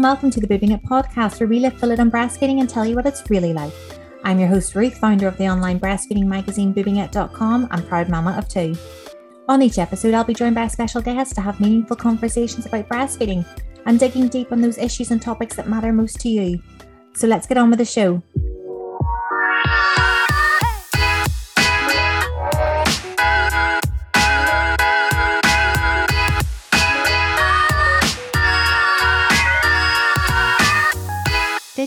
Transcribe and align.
and 0.00 0.04
welcome 0.06 0.30
to 0.30 0.40
the 0.40 0.46
Boobing 0.46 0.72
It 0.72 0.82
podcast, 0.82 1.40
where 1.40 1.46
we 1.46 1.58
lift 1.58 1.78
the 1.78 1.86
lid 1.86 2.00
on 2.00 2.10
breastfeeding 2.10 2.60
and 2.60 2.70
tell 2.70 2.86
you 2.86 2.94
what 2.94 3.04
it's 3.04 3.28
really 3.28 3.52
like. 3.52 3.74
I'm 4.24 4.38
your 4.38 4.48
host, 4.48 4.74
Ruth, 4.74 4.96
founder 4.96 5.28
of 5.28 5.36
the 5.36 5.46
online 5.46 5.78
breastfeeding 5.78 6.24
magazine 6.24 6.72
boobingit.com 6.72 7.68
and 7.70 7.86
proud 7.86 8.08
mama 8.08 8.30
of 8.38 8.48
two. 8.48 8.74
On 9.46 9.60
each 9.60 9.76
episode, 9.76 10.14
I'll 10.14 10.24
be 10.24 10.32
joined 10.32 10.54
by 10.54 10.64
a 10.64 10.70
special 10.70 11.02
guest 11.02 11.34
to 11.34 11.42
have 11.42 11.60
meaningful 11.60 11.96
conversations 11.96 12.64
about 12.64 12.88
breastfeeding 12.88 13.44
and 13.84 14.00
digging 14.00 14.28
deep 14.28 14.52
on 14.52 14.62
those 14.62 14.78
issues 14.78 15.10
and 15.10 15.20
topics 15.20 15.56
that 15.56 15.68
matter 15.68 15.92
most 15.92 16.18
to 16.20 16.30
you. 16.30 16.62
So 17.14 17.26
let's 17.26 17.46
get 17.46 17.58
on 17.58 17.68
with 17.68 17.80
the 17.80 17.84
show. 17.84 18.22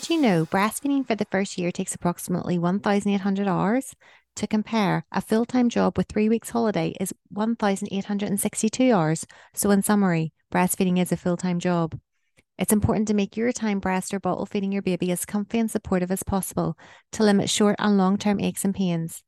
Did 0.03 0.15
you 0.15 0.21
know 0.21 0.45
breastfeeding 0.45 1.07
for 1.07 1.15
the 1.15 1.23
first 1.31 1.57
year 1.57 1.71
takes 1.71 1.95
approximately 1.95 2.59
1,800 2.59 3.47
hours? 3.47 3.95
To 4.35 4.47
compare, 4.47 5.05
a 5.13 5.21
full 5.21 5.45
time 5.45 5.69
job 5.69 5.97
with 5.97 6.09
three 6.09 6.27
weeks 6.27 6.49
holiday 6.49 6.93
is 6.99 7.13
1,862 7.29 8.91
hours. 8.91 9.25
So, 9.53 9.71
in 9.71 9.81
summary, 9.81 10.33
breastfeeding 10.51 10.99
is 10.99 11.13
a 11.13 11.15
full 11.15 11.37
time 11.37 11.57
job. 11.57 11.97
It's 12.57 12.73
important 12.73 13.07
to 13.07 13.13
make 13.13 13.37
your 13.37 13.53
time 13.53 13.79
breast 13.79 14.13
or 14.13 14.19
bottle 14.19 14.45
feeding 14.45 14.73
your 14.73 14.81
baby 14.81 15.09
as 15.09 15.23
comfy 15.23 15.57
and 15.57 15.71
supportive 15.71 16.11
as 16.11 16.21
possible 16.21 16.77
to 17.13 17.23
limit 17.23 17.49
short 17.49 17.77
and 17.79 17.97
long 17.97 18.17
term 18.17 18.41
aches 18.41 18.65
and 18.65 18.75
pains. 18.75 19.23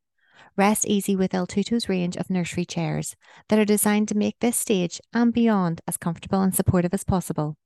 Rest 0.58 0.84
easy 0.86 1.16
with 1.16 1.32
iL 1.32 1.46
Tutto's 1.46 1.88
range 1.88 2.18
of 2.18 2.28
nursery 2.28 2.66
chairs 2.66 3.16
that 3.48 3.58
are 3.58 3.64
designed 3.64 4.08
to 4.08 4.14
make 4.14 4.40
this 4.40 4.58
stage 4.58 5.00
and 5.14 5.32
beyond 5.32 5.80
as 5.88 5.96
comfortable 5.96 6.42
and 6.42 6.54
supportive 6.54 6.92
as 6.92 7.02
possible. 7.02 7.56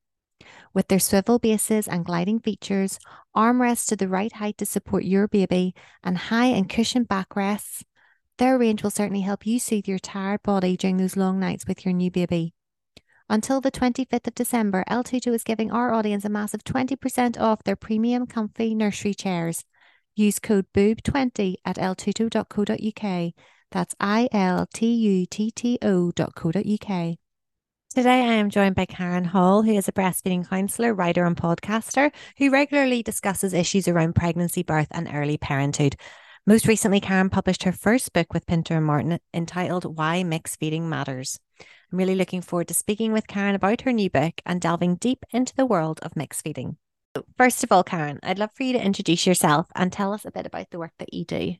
With 0.73 0.87
their 0.87 0.99
swivel 0.99 1.39
bases 1.39 1.87
and 1.87 2.05
gliding 2.05 2.39
features, 2.39 2.99
armrests 3.35 3.87
to 3.87 3.95
the 3.95 4.07
right 4.07 4.31
height 4.31 4.57
to 4.57 4.65
support 4.65 5.03
your 5.03 5.27
baby, 5.27 5.73
and 6.03 6.17
high 6.17 6.47
and 6.47 6.69
cushioned 6.69 7.07
backrests, 7.07 7.83
their 8.37 8.57
range 8.57 8.83
will 8.83 8.89
certainly 8.89 9.21
help 9.21 9.45
you 9.45 9.59
soothe 9.59 9.87
your 9.87 9.99
tired 9.99 10.41
body 10.43 10.75
during 10.75 10.97
those 10.97 11.17
long 11.17 11.39
nights 11.39 11.67
with 11.67 11.85
your 11.85 11.93
new 11.93 12.09
baby. 12.09 12.53
Until 13.29 13.61
the 13.61 13.71
25th 13.71 14.27
of 14.27 14.35
December, 14.35 14.83
iL 14.89 15.03
Tutto 15.03 15.31
is 15.31 15.43
giving 15.43 15.71
our 15.71 15.93
audience 15.93 16.25
a 16.25 16.29
massive 16.29 16.63
20% 16.63 17.39
off 17.39 17.63
their 17.63 17.75
premium 17.75 18.27
comfy 18.27 18.75
nursery 18.75 19.13
chairs. 19.13 19.63
Use 20.15 20.39
code 20.39 20.65
BOOB20 20.73 21.55
at 21.63 21.77
iltutto.co.uk. 21.77 23.33
That's 23.71 23.95
I 24.01 24.27
L 24.33 24.67
T 24.73 24.93
U 24.93 25.25
T 25.25 25.51
T 25.51 25.79
O.co.uk. 25.81 27.17
Today, 27.93 28.21
I 28.21 28.35
am 28.35 28.49
joined 28.49 28.75
by 28.75 28.85
Karen 28.85 29.25
Hall, 29.25 29.63
who 29.63 29.73
is 29.73 29.89
a 29.89 29.91
breastfeeding 29.91 30.47
counsellor, 30.47 30.93
writer, 30.93 31.25
and 31.25 31.35
podcaster 31.35 32.09
who 32.37 32.49
regularly 32.49 33.03
discusses 33.03 33.53
issues 33.53 33.85
around 33.85 34.15
pregnancy, 34.15 34.63
birth, 34.63 34.87
and 34.91 35.09
early 35.13 35.37
parenthood. 35.37 35.97
Most 36.47 36.69
recently, 36.69 37.01
Karen 37.01 37.29
published 37.29 37.63
her 37.63 37.73
first 37.73 38.13
book 38.13 38.33
with 38.33 38.45
Pinter 38.45 38.77
and 38.77 38.85
Martin 38.85 39.19
entitled 39.33 39.97
Why 39.97 40.23
Mixed 40.23 40.57
Feeding 40.57 40.87
Matters. 40.87 41.37
I'm 41.59 41.97
really 41.97 42.15
looking 42.15 42.41
forward 42.41 42.69
to 42.69 42.73
speaking 42.73 43.11
with 43.11 43.27
Karen 43.27 43.55
about 43.55 43.81
her 43.81 43.91
new 43.91 44.09
book 44.09 44.35
and 44.45 44.61
delving 44.61 44.95
deep 44.95 45.25
into 45.31 45.53
the 45.53 45.65
world 45.65 45.99
of 46.01 46.15
mixed 46.15 46.45
feeding. 46.45 46.77
First 47.37 47.61
of 47.61 47.73
all, 47.73 47.83
Karen, 47.83 48.21
I'd 48.23 48.39
love 48.39 48.51
for 48.55 48.63
you 48.63 48.71
to 48.71 48.81
introduce 48.81 49.27
yourself 49.27 49.67
and 49.75 49.91
tell 49.91 50.13
us 50.13 50.23
a 50.23 50.31
bit 50.31 50.45
about 50.45 50.69
the 50.69 50.79
work 50.79 50.93
that 50.99 51.13
you 51.13 51.25
do. 51.25 51.55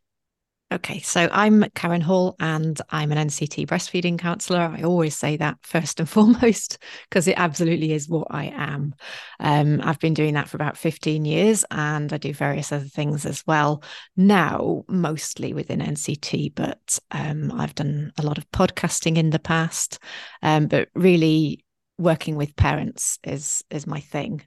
Okay, 0.72 1.02
so 1.02 1.28
I'm 1.34 1.66
Karen 1.76 2.00
Hall 2.00 2.38
and 2.40 2.80
I'm 2.92 3.12
an 3.12 3.28
NCT 3.28 3.68
breastfeeding 3.68 4.18
counsellor. 4.18 4.74
I 4.74 4.84
always 4.84 5.18
say 5.18 5.36
that 5.36 5.58
first 5.64 6.00
and 6.00 6.08
foremost 6.10 6.78
because 7.10 7.28
it 7.28 7.34
absolutely 7.36 7.92
is 7.92 8.08
what 8.08 8.28
I 8.32 8.54
am. 8.56 8.96
Um, 9.42 9.82
I've 9.84 10.00
been 10.00 10.14
doing 10.14 10.36
that 10.36 10.48
for 10.48 10.56
about 10.56 10.78
15 10.78 11.26
years 11.26 11.66
and 11.72 12.14
I 12.14 12.18
do 12.18 12.34
various 12.34 12.72
other 12.72 12.86
things 12.86 13.26
as 13.26 13.44
well 13.46 13.84
now, 14.16 14.86
mostly 14.88 15.54
within 15.54 15.82
NCT, 15.82 16.56
but 16.56 17.00
um, 17.12 17.52
I've 17.52 17.76
done 17.76 18.14
a 18.18 18.24
lot 18.24 18.38
of 18.38 18.50
podcasting 18.52 19.18
in 19.18 19.32
the 19.32 19.40
past. 19.40 20.00
Um, 20.42 20.68
but 20.68 20.88
really, 20.96 21.66
working 21.98 22.38
with 22.38 22.56
parents 22.56 23.20
is 23.24 23.64
is 23.70 23.86
my 23.86 24.00
thing 24.00 24.42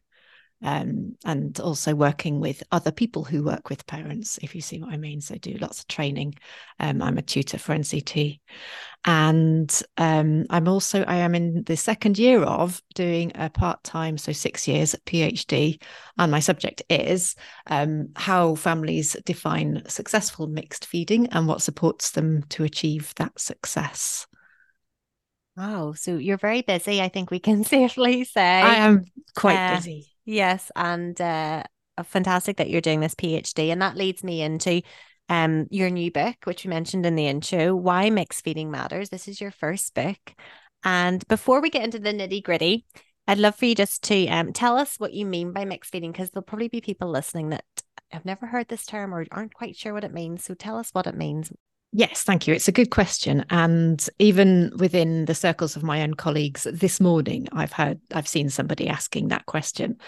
um, 0.65 1.15
and 1.27 1.61
also 1.61 1.95
working 1.95 2.41
with 2.41 2.63
other 2.73 2.91
people 2.91 3.23
who 3.23 3.45
work 3.45 3.69
with 3.69 3.87
parents, 3.87 4.39
if 4.43 4.55
you 4.55 4.63
see 4.63 4.81
what 4.81 4.93
I 4.93 4.97
mean. 4.97 5.21
So, 5.21 5.35
do 5.37 5.53
lots 5.61 5.81
of 5.81 5.89
training. 5.89 6.37
Um, 6.81 7.03
I'm 7.03 7.19
a 7.19 7.23
tutor 7.23 7.59
for 7.59 7.75
NCT, 7.75 8.41
and 9.05 9.83
um, 9.99 10.47
I'm 10.49 10.67
also 10.67 11.03
I 11.03 11.17
am 11.17 11.35
in 11.35 11.65
the 11.65 11.77
second 11.77 12.19
year 12.19 12.43
of 12.43 12.83
doing 12.95 13.33
a 13.35 13.51
part 13.51 13.85
time, 13.85 14.17
so 14.17 14.33
six 14.33 14.67
years 14.67 14.97
PhD, 15.05 15.83
and 16.17 16.33
my 16.33 16.41
subject 16.41 16.83
is 16.89 17.37
um, 17.67 18.09
how 18.17 18.55
families 18.55 19.17
define 19.27 19.83
successful 19.87 20.47
mixed 20.47 20.87
feeding 20.87 21.27
and 21.29 21.47
what 21.47 21.61
supports 21.61 22.13
them 22.13 22.43
to 22.49 22.65
achieve 22.65 23.13
that 23.17 23.39
success. 23.39 24.27
Wow, 25.59 25.93
so 25.93 26.17
you're 26.17 26.39
very 26.39 26.63
busy. 26.63 27.03
I 27.03 27.09
think 27.09 27.31
we 27.31 27.39
can 27.39 27.65
safely 27.65 28.25
say 28.25 28.63
I 28.63 28.77
am 28.77 29.05
quite 29.35 29.73
uh, 29.73 29.77
busy 29.77 30.14
Yes, 30.25 30.71
and 30.75 31.21
uh, 31.21 31.65
fantastic 32.03 32.57
that 32.57 32.71
you're 32.71 32.81
doing 32.81 33.01
this 33.01 33.15
PhD, 33.15 33.71
and 33.71 33.83
that 33.83 33.97
leads 33.97 34.25
me 34.25 34.43
into 34.43 34.83
um 35.29 35.67
your 35.71 35.89
new 35.89 36.11
book, 36.13 36.37
which 36.45 36.65
we 36.65 36.71
mentioned 36.71 37.07
in 37.07 37.15
the 37.15 37.27
intro, 37.27 37.75
Why 37.75 38.11
Mixed 38.11 38.45
Feeding 38.45 38.71
Matters. 38.71 39.09
This 39.11 39.29
is 39.29 39.41
your 39.41 39.51
first 39.51 39.95
book, 39.95 40.19
and 40.83 41.27
before 41.29 41.61
we 41.61 41.71
get 41.71 41.85
into 41.85 41.99
the 41.99 42.13
nitty 42.13 42.43
gritty, 42.43 42.85
I'd 43.27 43.39
love 43.39 43.57
for 43.57 43.65
you 43.65 43.75
just 43.75 44.03
to 44.05 44.27
um 44.29 44.53
tell 44.53 44.77
us 44.77 44.97
what 44.99 45.13
you 45.13 45.27
mean 45.27 45.53
by 45.53 45.65
mixed 45.65 45.93
feeding, 45.93 46.13
because 46.13 46.31
there'll 46.31 46.45
probably 46.45 46.69
be 46.69 46.81
people 46.81 47.11
listening 47.11 47.51
that 47.51 47.65
have 48.11 48.25
never 48.25 48.47
heard 48.47 48.69
this 48.69 48.87
term 48.87 49.15
or 49.15 49.27
aren't 49.31 49.55
quite 49.55 49.77
sure 49.77 49.93
what 49.93 50.05
it 50.05 50.13
means. 50.13 50.45
So 50.45 50.55
tell 50.55 50.79
us 50.79 50.91
what 50.93 51.07
it 51.07 51.17
means. 51.17 51.53
Yes, 51.97 52.25
thank 52.25 52.49
you. 52.49 52.55
It's 52.55 52.67
a 52.67 52.73
good 52.73 52.91
question. 52.91 53.45
And 53.51 54.05
even 54.19 54.73
within 54.77 55.27
the 55.27 55.35
circles 55.35 55.77
of 55.77 55.85
my 55.85 56.03
own 56.03 56.15
colleagues 56.15 56.67
this 56.73 57.01
morning, 57.01 57.47
I've 57.53 57.73
heard, 57.73 58.01
I've 58.13 58.27
seen 58.27 58.51
somebody 58.51 58.89
asking 58.89 59.29
that 59.29 59.47
question. 59.47 59.99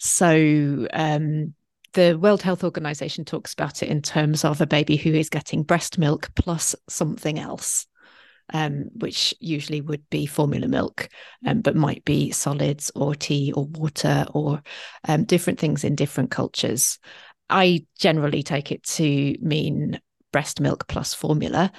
So, 0.00 0.88
um, 0.92 1.54
the 1.92 2.18
World 2.18 2.42
Health 2.42 2.64
Organization 2.64 3.24
talks 3.24 3.52
about 3.52 3.84
it 3.84 3.88
in 3.88 4.02
terms 4.02 4.44
of 4.44 4.60
a 4.60 4.66
baby 4.66 4.96
who 4.96 5.12
is 5.12 5.30
getting 5.30 5.62
breast 5.62 5.98
milk 5.98 6.30
plus 6.34 6.74
something 6.88 7.38
else. 7.38 7.86
Um, 8.52 8.90
which 8.94 9.34
usually 9.40 9.80
would 9.80 10.08
be 10.08 10.24
formula 10.24 10.68
milk, 10.68 11.08
um, 11.44 11.62
but 11.62 11.74
might 11.74 12.04
be 12.04 12.30
solids 12.30 12.92
or 12.94 13.12
tea 13.12 13.52
or 13.52 13.64
water 13.66 14.24
or 14.32 14.62
um, 15.08 15.24
different 15.24 15.58
things 15.58 15.82
in 15.82 15.96
different 15.96 16.30
cultures. 16.30 17.00
I 17.50 17.86
generally 17.98 18.44
take 18.44 18.70
it 18.70 18.84
to 18.84 19.34
mean 19.40 20.00
breast 20.36 20.60
milk 20.60 20.86
plus 20.86 21.14
formula. 21.14 21.72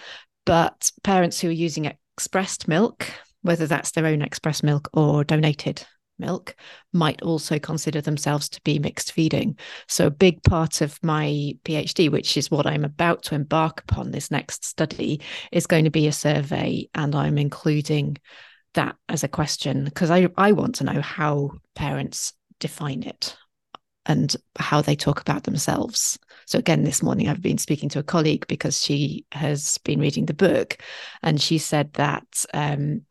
But 0.44 0.92
parents 1.04 1.40
who 1.40 1.50
are 1.50 1.64
using 1.68 1.86
expressed 1.86 2.68
milk, 2.68 3.06
whether 3.44 3.68
that's 3.68 3.92
their 3.92 4.08
own 4.08 4.24
expressed 4.24 4.64
milk 4.64 4.90
or 4.94 5.24
donated 5.24 5.86
milk, 6.18 6.56
might 6.92 7.22
also 7.22 7.60
consider 7.60 8.02
themselves 8.02 8.50
to 8.50 8.62
be 8.64 8.80
mixed 8.80 9.12
feeding. 9.12 9.60
So, 9.88 10.08
a 10.08 10.22
big 10.26 10.42
part 10.42 10.82
of 10.82 10.98
my 11.04 11.56
PhD, 11.66 12.10
which 12.10 12.36
is 12.36 12.50
what 12.50 12.66
I'm 12.66 12.84
about 12.84 13.22
to 13.26 13.36
embark 13.36 13.84
upon 13.88 14.10
this 14.10 14.32
next 14.32 14.66
study, 14.66 15.22
is 15.52 15.68
going 15.68 15.84
to 15.84 15.92
be 15.92 16.08
a 16.08 16.12
survey, 16.12 16.90
and 16.96 17.14
I'm 17.14 17.38
including 17.38 18.18
that 18.74 18.96
as 19.08 19.24
a 19.24 19.28
question 19.28 19.84
because 19.84 20.10
I, 20.10 20.30
I 20.36 20.54
want 20.54 20.74
to 20.76 20.84
know 20.84 21.00
how 21.00 21.52
parents 21.76 22.34
define 22.60 23.04
it 23.04 23.38
and 24.08 24.36
how 24.58 24.82
they 24.82 24.96
talk 24.96 25.22
about 25.22 25.44
themselves. 25.44 26.18
So, 26.46 26.58
again, 26.58 26.84
this 26.84 27.04
morning 27.04 27.28
I've 27.28 27.42
been 27.42 27.58
speaking 27.58 27.90
to 27.90 28.00
a 28.00 28.04
colleague 28.04 28.48
because 28.48 28.82
she 28.82 29.26
has 29.34 29.78
been 29.80 30.00
reading 30.00 30.26
the 30.26 30.34
book, 30.34 30.78
and 31.22 31.42
she 31.42 31.58
said 31.58 31.94
that 31.94 32.46
um, 32.54 33.06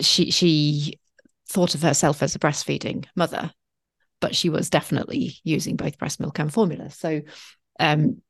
she 0.00 0.30
she 0.30 0.98
thought 1.48 1.74
of 1.74 1.82
herself 1.82 2.22
as 2.22 2.34
a 2.34 2.38
breastfeeding 2.38 3.06
mother, 3.16 3.52
but 4.20 4.34
she 4.34 4.50
was 4.50 4.70
definitely 4.70 5.36
using 5.44 5.76
both 5.76 5.98
breast 5.98 6.20
milk 6.20 6.38
and 6.38 6.52
formula. 6.52 6.90
So, 6.90 7.22
um, 7.80 8.20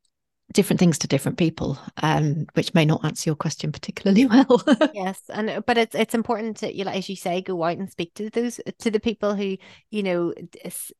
different 0.54 0.80
things 0.80 0.96
to 0.98 1.06
different 1.06 1.36
people 1.36 1.78
um 2.02 2.46
which 2.54 2.72
may 2.72 2.84
not 2.86 3.04
answer 3.04 3.28
your 3.28 3.36
question 3.36 3.70
particularly 3.70 4.24
well. 4.26 4.62
Yes 4.94 5.20
and 5.28 5.50
uh, 5.50 5.60
but 5.66 5.76
it's 5.76 5.94
it's 5.94 6.14
important 6.14 6.58
to 6.58 6.74
you 6.74 6.84
know 6.84 6.90
as 6.90 7.08
you 7.08 7.16
say 7.16 7.42
go 7.42 7.62
out 7.64 7.76
and 7.76 7.90
speak 7.90 8.14
to 8.14 8.30
those 8.30 8.60
to 8.78 8.90
the 8.90 9.00
people 9.00 9.34
who 9.34 9.56
you 9.90 10.02
know 10.02 10.32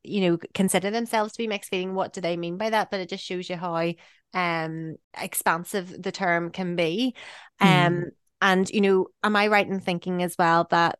you 0.03 0.21
know 0.21 0.39
consider 0.53 0.91
themselves 0.91 1.33
to 1.33 1.39
be 1.39 1.49
mixed 1.49 1.71
feeding 1.71 1.95
what 1.95 2.13
do 2.13 2.21
they 2.21 2.37
mean 2.37 2.59
by 2.59 2.71
that? 2.71 2.91
But 2.91 3.01
it 3.01 3.09
just 3.09 3.25
shows 3.25 3.49
you 3.49 3.57
how 3.57 3.93
um 4.35 4.97
expansive 5.19 6.03
the 6.03 6.13
term 6.13 6.51
can 6.51 6.77
be. 6.77 7.15
Um 7.61 7.69
mm. 7.69 8.05
and 8.43 8.69
you 8.71 8.83
know 8.83 9.07
am 9.23 9.35
i 9.35 9.49
right 9.49 9.67
in 9.67 9.81
thinking 9.81 10.23
as 10.23 10.37
well 10.39 10.67
that 10.71 10.99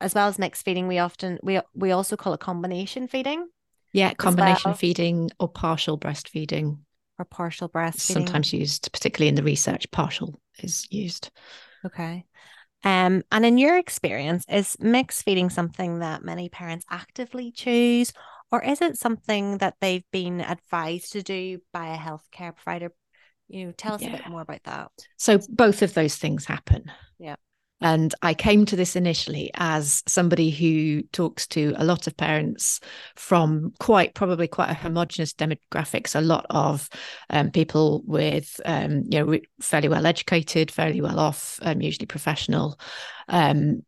as 0.00 0.14
well 0.14 0.28
as 0.28 0.38
mixed 0.38 0.64
feeding 0.64 0.88
we 0.88 0.98
often 0.98 1.38
we 1.42 1.60
we 1.74 1.92
also 1.92 2.16
call 2.16 2.32
it 2.32 2.40
combination 2.40 3.06
feeding 3.06 3.46
yeah 3.92 4.14
combination 4.14 4.70
well. 4.70 4.76
feeding 4.76 5.30
or 5.38 5.48
partial 5.48 5.98
breastfeeding 5.98 6.78
or 7.18 7.24
partial 7.24 7.68
breastfeeding? 7.68 8.12
Sometimes 8.12 8.52
used, 8.52 8.92
particularly 8.92 9.28
in 9.28 9.34
the 9.34 9.42
research, 9.42 9.90
partial 9.90 10.40
is 10.60 10.86
used. 10.90 11.30
Okay. 11.84 12.24
Um, 12.84 13.22
and 13.30 13.46
in 13.46 13.58
your 13.58 13.78
experience, 13.78 14.44
is 14.48 14.76
mixed 14.80 15.24
feeding 15.24 15.50
something 15.50 16.00
that 16.00 16.24
many 16.24 16.48
parents 16.48 16.84
actively 16.90 17.52
choose, 17.52 18.12
or 18.50 18.62
is 18.62 18.80
it 18.80 18.98
something 18.98 19.58
that 19.58 19.74
they've 19.80 20.04
been 20.12 20.40
advised 20.40 21.12
to 21.12 21.22
do 21.22 21.58
by 21.72 21.94
a 21.94 21.98
healthcare 21.98 22.54
provider? 22.54 22.92
You 23.48 23.66
know, 23.66 23.72
tell 23.72 23.94
us 23.94 24.02
yeah. 24.02 24.14
a 24.14 24.16
bit 24.16 24.28
more 24.28 24.40
about 24.40 24.64
that. 24.64 24.90
So 25.16 25.38
both 25.48 25.82
of 25.82 25.94
those 25.94 26.16
things 26.16 26.44
happen. 26.44 26.90
Yeah. 27.18 27.36
And 27.82 28.14
I 28.22 28.32
came 28.34 28.64
to 28.66 28.76
this 28.76 28.96
initially 28.96 29.50
as 29.54 30.02
somebody 30.06 30.50
who 30.50 31.02
talks 31.12 31.46
to 31.48 31.74
a 31.76 31.84
lot 31.84 32.06
of 32.06 32.16
parents 32.16 32.80
from 33.16 33.72
quite 33.80 34.14
probably 34.14 34.46
quite 34.48 34.70
a 34.70 34.74
homogenous 34.74 35.32
demographics, 35.34 36.14
a 36.14 36.20
lot 36.20 36.46
of 36.50 36.88
um, 37.30 37.50
people 37.50 38.02
with, 38.06 38.60
um, 38.64 39.02
you 39.08 39.24
know, 39.24 39.38
fairly 39.60 39.88
well 39.88 40.06
educated, 40.06 40.70
fairly 40.70 41.00
well 41.00 41.18
off, 41.18 41.58
um, 41.62 41.80
usually 41.80 42.06
professional. 42.06 42.78
Um, 43.28 43.82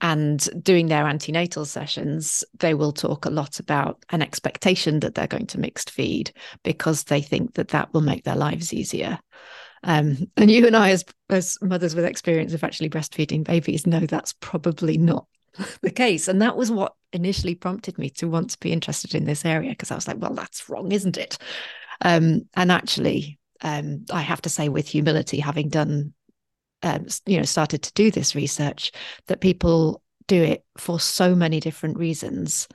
and 0.00 0.48
doing 0.62 0.88
their 0.88 1.06
antenatal 1.06 1.64
sessions, 1.64 2.44
they 2.58 2.74
will 2.74 2.92
talk 2.92 3.24
a 3.24 3.30
lot 3.30 3.58
about 3.58 4.04
an 4.10 4.20
expectation 4.22 5.00
that 5.00 5.14
they're 5.14 5.26
going 5.26 5.46
to 5.46 5.60
mixed 5.60 5.90
feed 5.90 6.32
because 6.62 7.04
they 7.04 7.22
think 7.22 7.54
that 7.54 7.68
that 7.68 7.92
will 7.94 8.02
make 8.02 8.24
their 8.24 8.36
lives 8.36 8.74
easier. 8.74 9.18
Um, 9.84 10.30
and 10.36 10.50
you 10.50 10.66
and 10.66 10.76
I, 10.76 10.90
as 10.90 11.04
as 11.28 11.58
mothers 11.62 11.94
with 11.94 12.04
experience 12.04 12.52
of 12.54 12.64
actually 12.64 12.90
breastfeeding 12.90 13.44
babies, 13.44 13.86
know 13.86 14.00
that's 14.00 14.32
probably 14.40 14.98
not 14.98 15.26
the 15.82 15.90
case. 15.90 16.26
And 16.26 16.42
that 16.42 16.56
was 16.56 16.70
what 16.70 16.94
initially 17.12 17.54
prompted 17.54 17.98
me 17.98 18.10
to 18.10 18.28
want 18.28 18.50
to 18.50 18.58
be 18.58 18.72
interested 18.72 19.14
in 19.14 19.24
this 19.24 19.44
area 19.44 19.70
because 19.70 19.90
I 19.90 19.94
was 19.94 20.08
like, 20.08 20.16
well, 20.18 20.34
that's 20.34 20.68
wrong, 20.68 20.90
isn't 20.90 21.16
it? 21.16 21.38
Um, 22.00 22.48
and 22.54 22.72
actually, 22.72 23.38
um, 23.62 24.04
I 24.10 24.22
have 24.22 24.42
to 24.42 24.48
say, 24.48 24.68
with 24.68 24.88
humility, 24.88 25.38
having 25.38 25.68
done, 25.68 26.14
um, 26.82 27.06
you 27.26 27.36
know, 27.36 27.44
started 27.44 27.82
to 27.82 27.92
do 27.92 28.10
this 28.10 28.34
research, 28.34 28.90
that 29.26 29.40
people 29.40 30.02
do 30.26 30.42
it 30.42 30.64
for 30.78 30.98
so 30.98 31.34
many 31.34 31.60
different 31.60 31.98
reasons. 31.98 32.68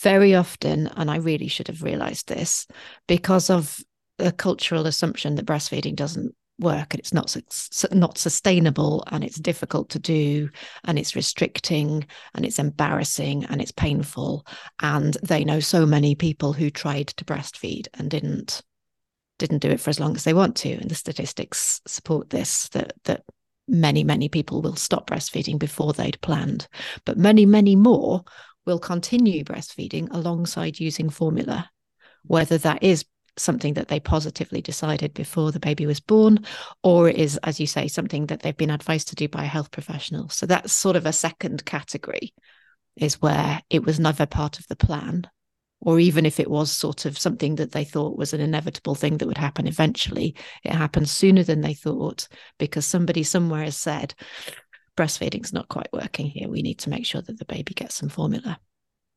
Very 0.00 0.34
often, 0.34 0.88
and 0.96 1.10
I 1.10 1.16
really 1.16 1.48
should 1.48 1.68
have 1.68 1.82
realized 1.82 2.28
this, 2.28 2.66
because 3.06 3.48
of 3.48 3.80
a 4.18 4.32
cultural 4.32 4.86
assumption 4.86 5.36
that 5.36 5.46
breastfeeding 5.46 5.96
doesn't 5.96 6.34
work 6.58 6.92
and 6.92 7.00
it's 7.00 7.14
not 7.14 7.36
not 7.92 8.18
sustainable 8.18 9.04
and 9.12 9.22
it's 9.22 9.38
difficult 9.38 9.88
to 9.90 9.98
do 9.98 10.48
and 10.84 10.98
it's 10.98 11.14
restricting 11.14 12.06
and 12.34 12.44
it's 12.44 12.58
embarrassing 12.58 13.44
and 13.44 13.60
it's 13.60 13.72
painful 13.72 14.44
and 14.80 15.16
they 15.22 15.44
know 15.44 15.60
so 15.60 15.86
many 15.86 16.14
people 16.14 16.52
who 16.52 16.70
tried 16.70 17.06
to 17.08 17.24
breastfeed 17.24 17.86
and 17.94 18.10
didn't 18.10 18.62
didn't 19.38 19.58
do 19.58 19.70
it 19.70 19.80
for 19.80 19.90
as 19.90 20.00
long 20.00 20.16
as 20.16 20.24
they 20.24 20.34
want 20.34 20.56
to. 20.56 20.72
And 20.72 20.90
the 20.90 20.94
statistics 20.94 21.80
support 21.86 22.30
this 22.30 22.68
that 22.70 22.92
that 23.04 23.22
many 23.66 24.04
many 24.04 24.28
people 24.28 24.62
will 24.62 24.76
stop 24.76 25.08
breastfeeding 25.08 25.58
before 25.58 25.92
they'd 25.92 26.20
planned. 26.20 26.68
But 27.04 27.18
many 27.18 27.46
many 27.46 27.76
more 27.76 28.24
will 28.66 28.78
continue 28.78 29.44
breastfeeding 29.44 30.08
alongside 30.10 30.80
using 30.80 31.08
formula 31.08 31.70
whether 32.24 32.58
that 32.58 32.82
is 32.82 33.04
something 33.38 33.74
that 33.74 33.88
they 33.88 34.00
positively 34.00 34.60
decided 34.60 35.14
before 35.14 35.52
the 35.52 35.60
baby 35.60 35.86
was 35.86 36.00
born, 36.00 36.44
or 36.82 37.08
it 37.08 37.16
is, 37.16 37.38
as 37.42 37.60
you 37.60 37.66
say, 37.66 37.88
something 37.88 38.26
that 38.26 38.42
they've 38.42 38.56
been 38.56 38.70
advised 38.70 39.08
to 39.08 39.14
do 39.14 39.28
by 39.28 39.44
a 39.44 39.48
health 39.48 39.70
professional. 39.70 40.28
So 40.28 40.46
that's 40.46 40.72
sort 40.72 40.96
of 40.96 41.06
a 41.06 41.12
second 41.12 41.64
category, 41.64 42.34
is 42.96 43.20
where 43.22 43.62
it 43.70 43.84
was 43.84 44.00
never 44.00 44.26
part 44.26 44.58
of 44.58 44.66
the 44.68 44.76
plan, 44.76 45.28
or 45.80 46.00
even 46.00 46.26
if 46.26 46.40
it 46.40 46.50
was 46.50 46.72
sort 46.72 47.04
of 47.04 47.18
something 47.18 47.54
that 47.56 47.72
they 47.72 47.84
thought 47.84 48.18
was 48.18 48.32
an 48.32 48.40
inevitable 48.40 48.94
thing 48.94 49.18
that 49.18 49.28
would 49.28 49.38
happen 49.38 49.66
eventually, 49.66 50.34
it 50.64 50.72
happened 50.72 51.08
sooner 51.08 51.44
than 51.44 51.60
they 51.60 51.74
thought 51.74 52.26
because 52.58 52.84
somebody 52.84 53.22
somewhere 53.22 53.62
has 53.64 53.76
said, 53.76 54.14
breastfeeding's 54.96 55.52
not 55.52 55.68
quite 55.68 55.88
working 55.92 56.26
here. 56.26 56.48
We 56.48 56.62
need 56.62 56.80
to 56.80 56.90
make 56.90 57.06
sure 57.06 57.22
that 57.22 57.38
the 57.38 57.44
baby 57.44 57.74
gets 57.74 57.94
some 57.94 58.08
formula. 58.08 58.58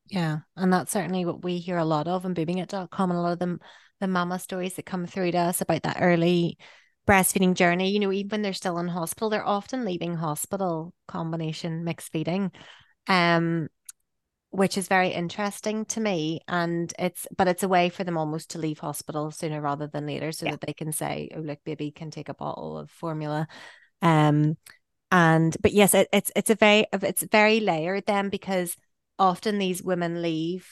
Yeah. 0.06 0.38
And 0.56 0.72
that's 0.72 0.92
certainly 0.92 1.24
what 1.24 1.42
we 1.42 1.58
hear 1.58 1.78
a 1.78 1.84
lot 1.84 2.06
of 2.06 2.24
in 2.24 2.34
boobingit.com. 2.34 3.10
And 3.10 3.18
a 3.18 3.22
lot 3.22 3.32
of 3.32 3.40
them 3.40 3.60
the 4.02 4.08
mama 4.08 4.38
stories 4.38 4.74
that 4.74 4.84
come 4.84 5.06
through 5.06 5.30
to 5.30 5.38
us 5.38 5.60
about 5.60 5.84
that 5.84 5.98
early 6.00 6.58
breastfeeding 7.08 7.54
journey, 7.54 7.90
you 7.90 8.00
know, 8.00 8.12
even 8.12 8.28
when 8.30 8.42
they're 8.42 8.52
still 8.52 8.78
in 8.78 8.88
hospital, 8.88 9.30
they're 9.30 9.46
often 9.46 9.84
leaving 9.84 10.16
hospital 10.16 10.92
combination 11.06 11.84
mixed 11.84 12.12
feeding. 12.12 12.50
Um, 13.06 13.68
which 14.50 14.76
is 14.76 14.86
very 14.86 15.08
interesting 15.08 15.86
to 15.86 16.00
me. 16.00 16.40
And 16.46 16.92
it's 16.98 17.26
but 17.36 17.48
it's 17.48 17.62
a 17.62 17.68
way 17.68 17.88
for 17.88 18.04
them 18.04 18.18
almost 18.18 18.50
to 18.50 18.58
leave 18.58 18.80
hospital 18.80 19.30
sooner 19.30 19.62
rather 19.62 19.86
than 19.86 20.06
later 20.06 20.30
so 20.30 20.44
yeah. 20.44 20.50
that 20.52 20.60
they 20.60 20.74
can 20.74 20.92
say, 20.92 21.30
Oh, 21.34 21.40
look, 21.40 21.60
baby 21.64 21.90
can 21.90 22.10
take 22.10 22.28
a 22.28 22.34
bottle 22.34 22.76
of 22.76 22.90
formula. 22.90 23.48
Um 24.02 24.58
and 25.10 25.56
but 25.62 25.72
yes, 25.72 25.94
it, 25.94 26.08
it's 26.12 26.30
it's 26.36 26.50
a 26.50 26.54
very 26.54 26.86
it's 26.92 27.22
very 27.22 27.60
layered 27.60 28.04
then 28.06 28.28
because 28.28 28.76
often 29.18 29.58
these 29.58 29.82
women 29.82 30.20
leave 30.20 30.68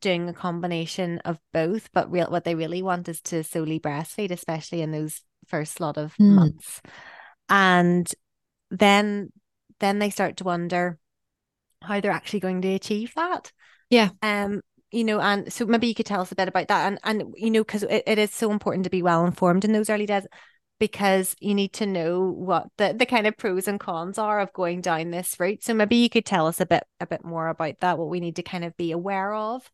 doing 0.00 0.28
a 0.28 0.32
combination 0.32 1.18
of 1.24 1.38
both, 1.52 1.90
but 1.92 2.10
real 2.10 2.30
what 2.30 2.44
they 2.44 2.54
really 2.54 2.82
want 2.82 3.08
is 3.08 3.20
to 3.22 3.42
solely 3.42 3.80
breastfeed, 3.80 4.30
especially 4.30 4.82
in 4.82 4.90
those 4.90 5.22
first 5.46 5.80
lot 5.80 5.96
of 5.96 6.14
mm. 6.16 6.34
months. 6.34 6.80
And 7.48 8.10
then 8.70 9.32
then 9.80 9.98
they 9.98 10.10
start 10.10 10.36
to 10.38 10.44
wonder 10.44 10.98
how 11.82 12.00
they're 12.00 12.10
actually 12.10 12.40
going 12.40 12.62
to 12.62 12.74
achieve 12.74 13.12
that. 13.14 13.52
Yeah. 13.90 14.10
Um, 14.22 14.60
you 14.90 15.04
know, 15.04 15.20
and 15.20 15.52
so 15.52 15.66
maybe 15.66 15.86
you 15.86 15.94
could 15.94 16.06
tell 16.06 16.20
us 16.20 16.32
a 16.32 16.36
bit 16.36 16.48
about 16.48 16.68
that. 16.68 16.86
And 16.86 16.98
and 17.04 17.34
you 17.36 17.50
know, 17.50 17.62
because 17.62 17.82
it, 17.82 18.02
it 18.06 18.18
is 18.18 18.32
so 18.32 18.50
important 18.50 18.84
to 18.84 18.90
be 18.90 19.02
well 19.02 19.24
informed 19.24 19.64
in 19.64 19.72
those 19.72 19.90
early 19.90 20.06
days 20.06 20.26
because 20.78 21.34
you 21.40 21.54
need 21.54 21.72
to 21.74 21.86
know 21.86 22.30
what 22.30 22.68
the, 22.76 22.94
the 22.96 23.06
kind 23.06 23.26
of 23.26 23.36
pros 23.36 23.66
and 23.66 23.80
cons 23.80 24.16
are 24.16 24.40
of 24.40 24.52
going 24.52 24.80
down 24.80 25.10
this 25.10 25.38
route. 25.40 25.62
So 25.62 25.74
maybe 25.74 25.96
you 25.96 26.08
could 26.08 26.24
tell 26.24 26.46
us 26.46 26.60
a 26.60 26.66
bit 26.66 26.84
a 27.00 27.06
bit 27.06 27.24
more 27.24 27.48
about 27.48 27.80
that, 27.80 27.98
what 27.98 28.08
we 28.08 28.20
need 28.20 28.36
to 28.36 28.42
kind 28.42 28.64
of 28.64 28.76
be 28.76 28.92
aware 28.92 29.32
of 29.34 29.68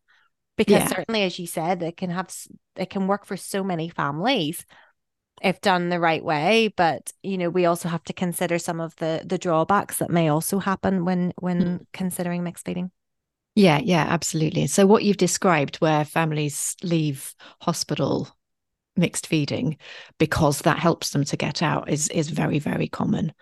because 0.57 0.81
yeah. 0.81 0.87
certainly 0.87 1.23
as 1.23 1.37
you 1.39 1.47
said 1.47 1.81
it 1.83 1.97
can 1.97 2.09
have 2.09 2.33
it 2.75 2.89
can 2.89 3.07
work 3.07 3.25
for 3.25 3.37
so 3.37 3.63
many 3.63 3.89
families 3.89 4.65
if 5.41 5.59
done 5.61 5.89
the 5.89 5.99
right 5.99 6.23
way 6.23 6.73
but 6.75 7.11
you 7.23 7.37
know 7.37 7.49
we 7.49 7.65
also 7.65 7.89
have 7.89 8.03
to 8.03 8.13
consider 8.13 8.57
some 8.57 8.79
of 8.79 8.95
the 8.97 9.21
the 9.25 9.37
drawbacks 9.37 9.97
that 9.97 10.09
may 10.09 10.29
also 10.29 10.59
happen 10.59 11.05
when 11.05 11.33
when 11.39 11.61
mm. 11.61 11.85
considering 11.93 12.43
mixed 12.43 12.65
feeding 12.65 12.91
yeah 13.55 13.79
yeah 13.83 14.05
absolutely 14.07 14.67
so 14.67 14.85
what 14.85 15.03
you've 15.03 15.17
described 15.17 15.77
where 15.77 16.05
families 16.05 16.75
leave 16.83 17.33
hospital 17.61 18.29
mixed 18.95 19.27
feeding 19.27 19.77
because 20.19 20.59
that 20.59 20.79
helps 20.79 21.09
them 21.09 21.25
to 21.25 21.35
get 21.35 21.61
out 21.61 21.89
is 21.89 22.07
is 22.09 22.29
very 22.29 22.59
very 22.59 22.87
common 22.87 23.33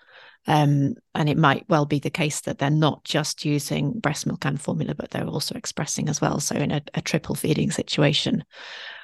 um, 0.45 0.95
and 1.15 1.29
it 1.29 1.37
might 1.37 1.65
well 1.69 1.85
be 1.85 1.99
the 1.99 2.09
case 2.09 2.41
that 2.41 2.57
they're 2.57 2.69
not 2.69 3.03
just 3.03 3.45
using 3.45 3.99
breast 3.99 4.25
milk 4.25 4.45
and 4.45 4.59
formula, 4.59 4.93
but 4.93 5.11
they're 5.11 5.25
also 5.25 5.55
expressing 5.55 6.09
as 6.09 6.19
well. 6.19 6.39
So 6.39 6.55
in 6.55 6.71
a, 6.71 6.81
a 6.93 7.01
triple 7.01 7.35
feeding 7.35 7.71
situation, 7.71 8.43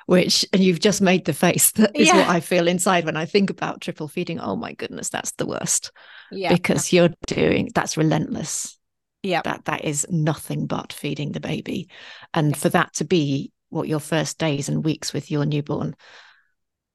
which 0.06 0.46
and 0.52 0.62
you've 0.62 0.82
just 0.82 1.02
made 1.02 1.26
the 1.26 1.34
face 1.34 1.72
that 1.74 1.96
is 1.96 2.08
yeah. 2.08 2.18
what 2.18 2.28
I 2.28 2.40
feel 2.42 2.68
inside 2.68 3.06
when 3.06 3.16
I 3.16 3.26
think 3.26 3.50
about 3.50 3.82
triple 3.82 4.08
feeding. 4.08 4.40
Oh 4.40 4.56
my 4.56 4.74
goodness, 4.74 5.10
that's 5.10 5.32
the 5.34 5.46
worst. 5.46 5.92
Yeah. 6.32 6.54
Because 6.54 6.92
you're 6.92 7.14
doing 7.28 7.70
that's 7.74 7.96
relentless. 7.96 8.78
Yeah. 9.24 9.42
That 9.44 9.66
that 9.66 9.86
is 9.86 10.06
nothing 10.10 10.66
but 10.66 10.92
feeding 10.92 11.32
the 11.32 11.40
baby. 11.40 11.90
And 12.34 12.56
for 12.56 12.70
that 12.70 12.94
to 12.96 13.06
be 13.06 13.52
what 13.70 13.88
your 13.88 14.00
first 14.00 14.38
days 14.40 14.68
and 14.68 14.84
weeks 14.84 15.14
with 15.14 15.32
your 15.32 15.46
newborn 15.46 15.96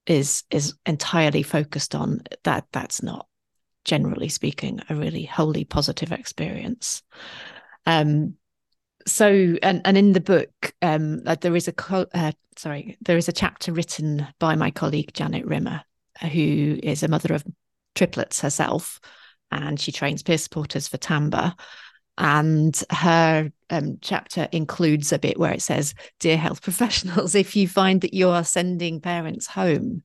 is 0.07 0.45
is 0.51 0.75
entirely 0.85 1.43
focused 1.43 1.95
on 1.95 2.21
that 2.43 2.67
that's 2.73 3.03
not 3.03 3.27
generally 3.85 4.29
speaking, 4.29 4.81
a 4.89 4.95
really 4.95 5.25
wholly 5.25 5.65
positive 5.65 6.13
experience. 6.13 7.03
Um, 7.87 8.35
so, 9.07 9.57
and 9.63 9.83
and 9.85 9.99
in 9.99 10.13
the 10.13 10.21
book, 10.21 10.75
um, 10.81 11.23
uh, 11.27 11.37
there 11.41 11.57
is 11.57 11.69
a 11.69 11.73
co- 11.73 12.07
uh, 12.15 12.33
sorry, 12.57 12.97
there 13.03 13.19
is 13.19 13.29
a 13.29 13.33
chapter 13.33 13.73
written 13.73 14.27
by 14.39 14.55
my 14.57 14.71
colleague 14.71 15.13
Janet 15.13 15.45
Rimmer, 15.45 15.83
uh, 16.23 16.29
who 16.29 16.79
is 16.83 17.03
a 17.03 17.09
mother 17.09 17.35
of 17.35 17.45
triplets 17.95 18.41
herself, 18.41 19.01
and 19.51 19.79
she 19.79 19.93
trains 19.93 20.23
peer 20.23 20.39
supporters 20.39 20.89
for 20.89 20.99
TAMBA. 20.99 21.55
And 22.17 22.81
her 22.91 23.51
um, 23.71 23.99
chapter 24.01 24.49
includes 24.53 25.13
a 25.13 25.19
bit 25.19 25.39
where 25.39 25.53
it 25.53 25.63
says, 25.63 25.95
Dear 26.21 26.37
health 26.37 26.63
professionals, 26.63 27.35
if 27.35 27.57
you 27.57 27.69
find 27.69 28.01
that 28.01 28.15
you 28.15 28.29
are 28.31 28.45
sending 28.45 29.01
parents 29.01 29.47
home 29.47 30.03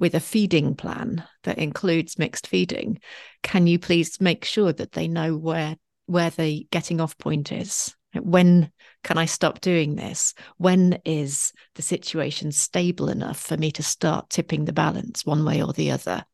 with 0.00 0.14
a 0.14 0.20
feeding 0.20 0.74
plan 0.74 1.22
that 1.44 1.58
includes 1.58 2.18
mixed 2.18 2.46
feeding, 2.46 2.98
can 3.42 3.66
you 3.66 3.78
please 3.78 4.20
make 4.20 4.44
sure 4.44 4.72
that 4.72 4.92
they 4.92 5.06
know 5.06 5.36
where 5.36 5.76
where 6.06 6.30
the 6.30 6.66
getting 6.72 7.00
off 7.00 7.16
point 7.18 7.52
is? 7.52 7.94
When 8.14 8.72
can 9.04 9.18
I 9.18 9.26
stop 9.26 9.60
doing 9.60 9.94
this? 9.94 10.34
When 10.56 10.98
is 11.04 11.52
the 11.76 11.82
situation 11.82 12.50
stable 12.50 13.08
enough 13.08 13.38
for 13.38 13.56
me 13.56 13.70
to 13.72 13.82
start 13.84 14.30
tipping 14.30 14.64
the 14.64 14.72
balance 14.72 15.24
one 15.24 15.44
way 15.44 15.62
or 15.62 15.72
the 15.72 15.92
other? 15.92 16.24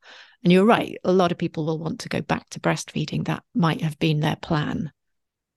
And 0.42 0.52
you're 0.52 0.64
right, 0.64 0.96
a 1.04 1.12
lot 1.12 1.32
of 1.32 1.38
people 1.38 1.66
will 1.66 1.78
want 1.78 2.00
to 2.00 2.08
go 2.08 2.22
back 2.22 2.48
to 2.50 2.60
breastfeeding. 2.60 3.26
That 3.26 3.42
might 3.54 3.82
have 3.82 3.98
been 3.98 4.20
their 4.20 4.36
plan. 4.36 4.92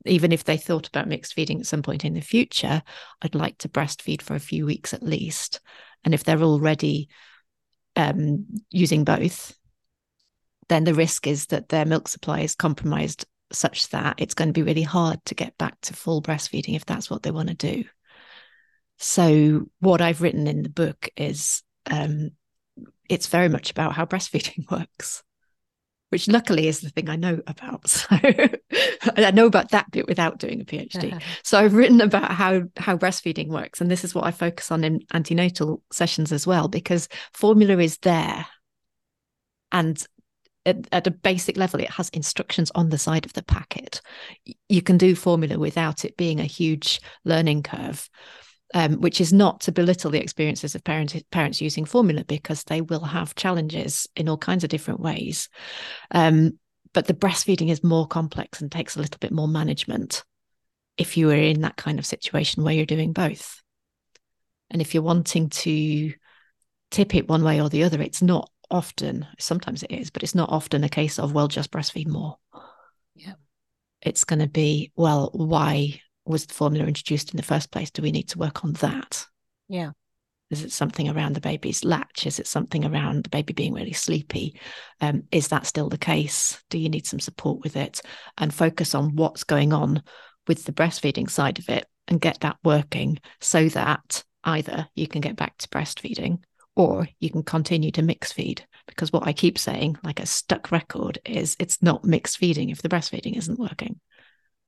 Even 0.06 0.32
if 0.32 0.44
they 0.44 0.58
thought 0.58 0.88
about 0.88 1.08
mixed 1.08 1.34
feeding 1.34 1.60
at 1.60 1.68
some 1.68 1.84
point 1.84 2.04
in 2.04 2.16
the 2.16 2.22
future, 2.22 2.82
I'd 3.22 3.36
like 3.36 3.60
to 3.60 3.70
breastfeed 3.70 4.22
for 4.22 4.36
a 4.36 4.40
few 4.40 4.66
weeks 4.66 4.94
at 4.94 5.04
least. 5.04 5.62
And 6.04 6.14
if 6.14 6.24
they're 6.24 6.42
already 6.42 7.08
um, 8.00 8.46
using 8.70 9.04
both, 9.04 9.54
then 10.70 10.86
the 10.86 10.94
risk 10.94 11.28
is 11.28 11.48
that 11.48 11.70
their 11.70 11.86
milk 11.86 12.08
supply 12.08 12.40
is 12.40 12.56
compromised 12.56 13.26
such 13.52 13.90
that 13.90 14.16
it's 14.20 14.36
going 14.36 14.48
to 14.48 14.54
be 14.54 14.62
really 14.64 14.84
hard 14.84 15.24
to 15.26 15.36
get 15.36 15.58
back 15.58 15.76
to 15.82 15.94
full 15.94 16.22
breastfeeding 16.22 16.76
if 16.76 16.86
that's 16.86 17.10
what 17.10 17.24
they 17.24 17.32
want 17.32 17.50
to 17.50 17.56
do. 17.56 17.84
So, 19.00 19.68
what 19.80 20.02
I've 20.02 20.22
written 20.22 20.48
in 20.48 20.64
the 20.64 20.70
book 20.70 21.10
is 21.18 21.62
um, 21.90 22.32
it's 23.10 23.28
very 23.28 23.50
much 23.50 23.72
about 23.72 23.94
how 23.94 24.06
breastfeeding 24.06 24.70
works, 24.72 25.24
which 26.10 26.28
luckily 26.28 26.68
is 26.68 26.82
the 26.82 26.90
thing 26.90 27.10
I 27.10 27.16
know 27.16 27.42
about. 27.48 28.06
So 29.02 29.12
I 29.16 29.32
know 29.32 29.46
about 29.46 29.72
that 29.72 29.90
bit 29.92 30.08
without 30.08 30.40
doing 30.40 30.62
a 30.62 30.66
PhD. 30.66 31.22
so 31.44 31.58
I've 31.58 31.74
written 31.74 32.02
about 32.02 32.32
how 32.32 32.64
how 32.78 32.98
breastfeeding 32.98 33.48
works, 33.48 33.82
and 33.82 33.90
this 33.90 34.04
is 34.04 34.14
what 34.14 34.26
I 34.26 34.32
focus 34.32 34.72
on 34.72 34.84
in 34.84 35.02
antenatal 35.14 35.82
sessions 35.92 36.32
as 36.32 36.46
well, 36.46 36.68
because 36.68 37.08
formula 37.34 37.78
is 37.78 37.98
there, 38.00 38.46
and 39.72 40.06
at, 40.66 40.88
at, 40.92 41.08
a 41.08 41.12
basic 41.12 41.58
level, 41.58 41.80
it 41.80 41.90
has 41.92 42.10
instructions 42.10 42.72
on 42.76 42.90
the 42.90 42.98
side 42.98 43.26
of 43.26 43.34
the 43.34 43.44
packet. 43.44 44.02
You 44.68 44.82
can 44.82 44.98
do 44.98 45.16
formula 45.16 45.58
without 45.58 46.06
it 46.06 46.18
being 46.18 46.40
a 46.40 46.46
huge 46.46 47.02
learning 47.26 47.64
curve 47.64 48.10
um, 48.74 49.02
which 49.02 49.20
is 49.20 49.34
not 49.34 49.62
to 49.62 49.72
belittle 49.72 50.12
the 50.12 50.22
experiences 50.22 50.76
of 50.76 50.84
parents 50.84 51.16
parents 51.32 51.62
using 51.62 51.86
formula 51.86 52.24
because 52.26 52.64
they 52.64 52.82
will 52.82 53.04
have 53.04 53.36
challenges 53.36 54.08
in 54.16 54.30
all 54.30 54.38
kinds 54.38 54.64
of 54.64 54.70
different 54.70 55.00
ways. 55.00 55.50
Um, 56.12 56.60
but 56.94 57.08
the 57.08 57.14
breastfeeding 57.14 57.70
is 57.70 57.84
more 57.84 58.08
complex 58.08 58.62
and 58.62 58.72
takes 58.72 58.96
a 58.96 59.00
little 59.00 59.20
bit 59.20 59.32
more 59.32 59.48
management 59.48 60.24
if 60.98 61.18
you 61.18 61.30
are 61.30 61.36
in 61.36 61.62
that 61.62 61.78
kind 61.78 62.00
of 62.00 62.06
situation 62.06 62.64
where 62.64 62.74
you're 62.74 62.86
doing 62.86 63.14
both. 63.14 63.62
And 64.70 64.82
if 64.82 64.94
you're 64.94 65.04
wanting 65.04 65.50
to 65.50 66.14
tip 66.92 67.16
it 67.16 67.28
one 67.28 67.44
way 67.44 67.62
or 67.62 67.70
the 67.70 67.84
other, 67.84 68.02
it's 68.02 68.22
not 68.22 68.52
often, 68.70 69.26
sometimes 69.40 69.84
it 69.84 69.92
is, 69.92 70.10
but 70.10 70.24
it's 70.24 70.36
not 70.36 70.50
often 70.50 70.84
a 70.84 70.90
case 70.90 71.18
of, 71.18 71.34
well, 71.34 71.48
just 71.48 71.72
breastfeed 71.72 72.08
more. 72.08 72.38
Yeah. 73.16 73.34
It's 74.02 74.24
going 74.24 74.40
to 74.40 74.48
be, 74.48 74.92
well, 74.96 75.32
why 75.34 76.02
was 76.34 76.46
the 76.46 76.54
formula 76.54 76.86
introduced 76.86 77.32
in 77.32 77.38
the 77.38 77.44
first 77.44 77.72
place? 77.72 77.92
Do 77.92 78.02
we 78.02 78.12
need 78.12 78.30
to 78.30 78.38
work 78.38 78.64
on 78.64 78.74
that? 78.74 79.26
Yeah. 79.68 79.92
Is 80.50 80.64
it 80.64 80.72
something 80.72 81.08
around 81.08 81.36
the 81.36 81.42
baby's 81.42 81.84
latch? 81.84 82.26
Is 82.26 82.40
it 82.40 82.48
something 82.48 82.84
around 82.84 83.24
the 83.24 83.30
baby 83.30 83.54
being 83.54 83.74
really 83.74 83.94
sleepy? 83.94 84.60
Um, 85.00 85.24
is 85.32 85.50
that 85.50 85.68
still 85.68 85.90
the 85.90 85.98
case? 85.98 86.62
Do 86.70 86.80
you 86.80 86.90
need 86.90 87.06
some 87.06 87.20
support 87.20 87.62
with 87.62 87.76
it? 87.76 88.02
And 88.38 88.54
focus 88.54 88.96
on 88.96 89.16
what's 89.16 89.44
going 89.44 89.74
on 89.74 90.02
with 90.48 90.64
the 90.64 90.72
breastfeeding 90.72 91.30
side 91.30 91.60
of 91.60 91.70
it 91.70 91.86
and 92.08 92.20
get 92.20 92.40
that 92.40 92.58
working 92.64 93.20
so 93.40 93.70
that 93.70 94.24
either 94.44 94.88
you 94.96 95.08
can 95.08 95.22
get 95.22 95.36
back 95.36 95.56
to 95.60 95.68
breastfeeding 95.68 96.40
or 96.76 97.08
you 97.20 97.30
can 97.30 97.44
continue 97.44 97.92
to 97.92 98.02
mix 98.02 98.32
feed. 98.32 98.66
Because 98.88 99.14
what 99.14 99.28
I 99.28 99.34
keep 99.34 99.60
saying, 99.60 99.98
like 100.04 100.20
a 100.20 100.26
stuck 100.26 100.72
record, 100.72 101.20
is 101.26 101.56
it's 101.60 101.84
not 101.84 102.06
mixed 102.06 102.38
feeding 102.38 102.70
if 102.70 102.82
the 102.82 102.90
breastfeeding 102.90 103.38
isn't 103.38 103.60
working. 103.60 104.00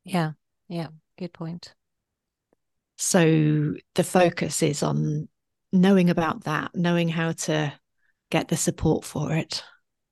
Yeah. 0.03 0.33
Yeah. 0.67 0.87
Good 1.21 1.33
point. 1.33 1.75
So 2.97 3.75
the 3.93 4.03
focus 4.03 4.63
is 4.63 4.81
on 4.81 5.29
knowing 5.71 6.09
about 6.09 6.45
that, 6.45 6.71
knowing 6.73 7.09
how 7.09 7.33
to 7.33 7.71
get 8.31 8.47
the 8.47 8.57
support 8.57 9.05
for 9.05 9.31
it. 9.33 9.63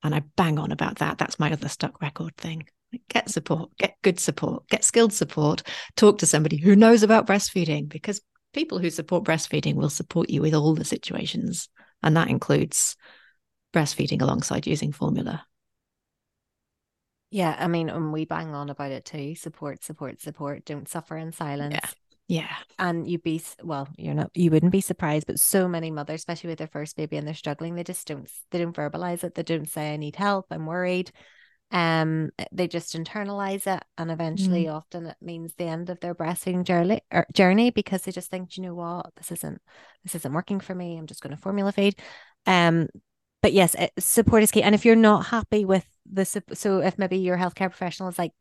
And 0.04 0.14
I 0.14 0.22
bang 0.38 0.60
on 0.60 0.72
about 0.72 1.00
that. 1.00 1.18
That's 1.18 1.40
my 1.40 1.52
other 1.52 1.68
stuck 1.68 2.00
record 2.00 2.38
thing. 2.38 2.68
Get 3.10 3.28
support, 3.28 3.76
get 3.80 3.96
good 4.04 4.20
support, 4.20 4.70
get 4.70 4.84
skilled 4.84 5.12
support, 5.12 5.64
talk 5.96 6.20
to 6.20 6.28
somebody 6.28 6.58
who 6.58 6.76
knows 6.76 7.02
about 7.02 7.26
breastfeeding 7.26 7.90
because 7.90 8.22
people 8.54 8.78
who 8.78 8.92
support 8.92 9.24
breastfeeding 9.24 9.74
will 9.74 9.90
support 9.90 10.30
you 10.30 10.44
with 10.44 10.54
all 10.54 10.76
the 10.76 10.86
situations. 10.86 11.70
And 12.04 12.16
that 12.18 12.30
includes 12.30 12.96
breastfeeding 13.74 14.22
alongside 14.22 14.68
using 14.68 14.92
formula. 14.92 15.44
Yeah, 17.32 17.56
I 17.58 17.68
mean, 17.68 17.90
and 17.90 18.12
we 18.12 18.26
bang 18.26 18.56
on 18.56 18.70
about 18.70 18.92
it 18.92 19.06
too. 19.06 19.36
Support, 19.36 19.84
support, 19.84 20.20
support. 20.22 20.66
Don't 20.66 20.90
suffer 20.90 21.16
in 21.18 21.32
silence. 21.32 21.76
Yeah. 21.76 21.90
Yeah. 22.30 22.56
And 22.78 23.10
you'd 23.10 23.24
be 23.24 23.42
well, 23.64 23.88
you're 23.98 24.14
not 24.14 24.30
you 24.36 24.52
wouldn't 24.52 24.72
be 24.72 24.82
surprised, 24.82 25.26
but 25.26 25.40
so 25.40 25.68
many 25.68 25.90
mothers, 25.90 26.22
especially 26.22 26.50
with 26.50 26.60
their 26.60 26.68
first 26.68 26.96
baby 26.96 27.18
and 27.18 27.26
they're 27.26 27.34
struggling, 27.34 27.74
they 27.74 27.84
just 27.84 28.08
don't 28.08 28.30
they 28.52 28.60
don't 28.60 28.76
verbalize 28.76 29.24
it. 29.24 29.34
They 29.34 29.42
don't 29.42 29.68
say 29.68 29.94
I 29.94 29.98
need 29.98 30.16
help, 30.16 30.46
I'm 30.52 30.68
worried. 30.68 31.12
Um 31.72 32.30
they 32.52 32.68
just 32.68 32.96
internalize 32.96 33.66
it 33.66 33.84
and 33.98 34.12
eventually 34.12 34.66
mm. 34.66 34.74
often 34.74 35.08
it 35.08 35.18
means 35.22 35.56
the 35.56 35.66
end 35.66 35.90
of 35.90 36.00
their 36.02 36.14
breastfeeding 36.14 36.66
journey 36.66 37.02
er, 37.12 37.26
journey 37.34 37.72
because 37.72 38.04
they 38.04 38.12
just 38.12 38.30
think, 38.30 38.58
you 38.58 38.64
know 38.64 38.76
what, 38.76 39.08
this 39.16 39.32
isn't 39.32 39.60
this 40.04 40.14
isn't 40.14 40.34
working 40.34 40.60
for 40.60 40.76
me. 40.76 40.98
I'm 40.98 41.08
just 41.08 41.22
going 41.22 41.36
to 41.36 41.42
formula 41.42 41.72
feed. 41.72 42.00
Um 42.46 42.90
but 43.42 43.54
yes, 43.54 43.76
support 43.98 44.44
is 44.44 44.52
key. 44.52 44.62
And 44.62 44.76
if 44.76 44.86
you're 44.86 44.96
not 44.96 45.28
happy 45.28 45.66
with 45.66 45.86
the 46.12 46.26
so 46.26 46.80
if 46.80 46.98
maybe 46.98 47.18
your 47.18 47.38
healthcare 47.38 47.70
professional 47.70 48.10
is 48.10 48.18
like, 48.18 48.34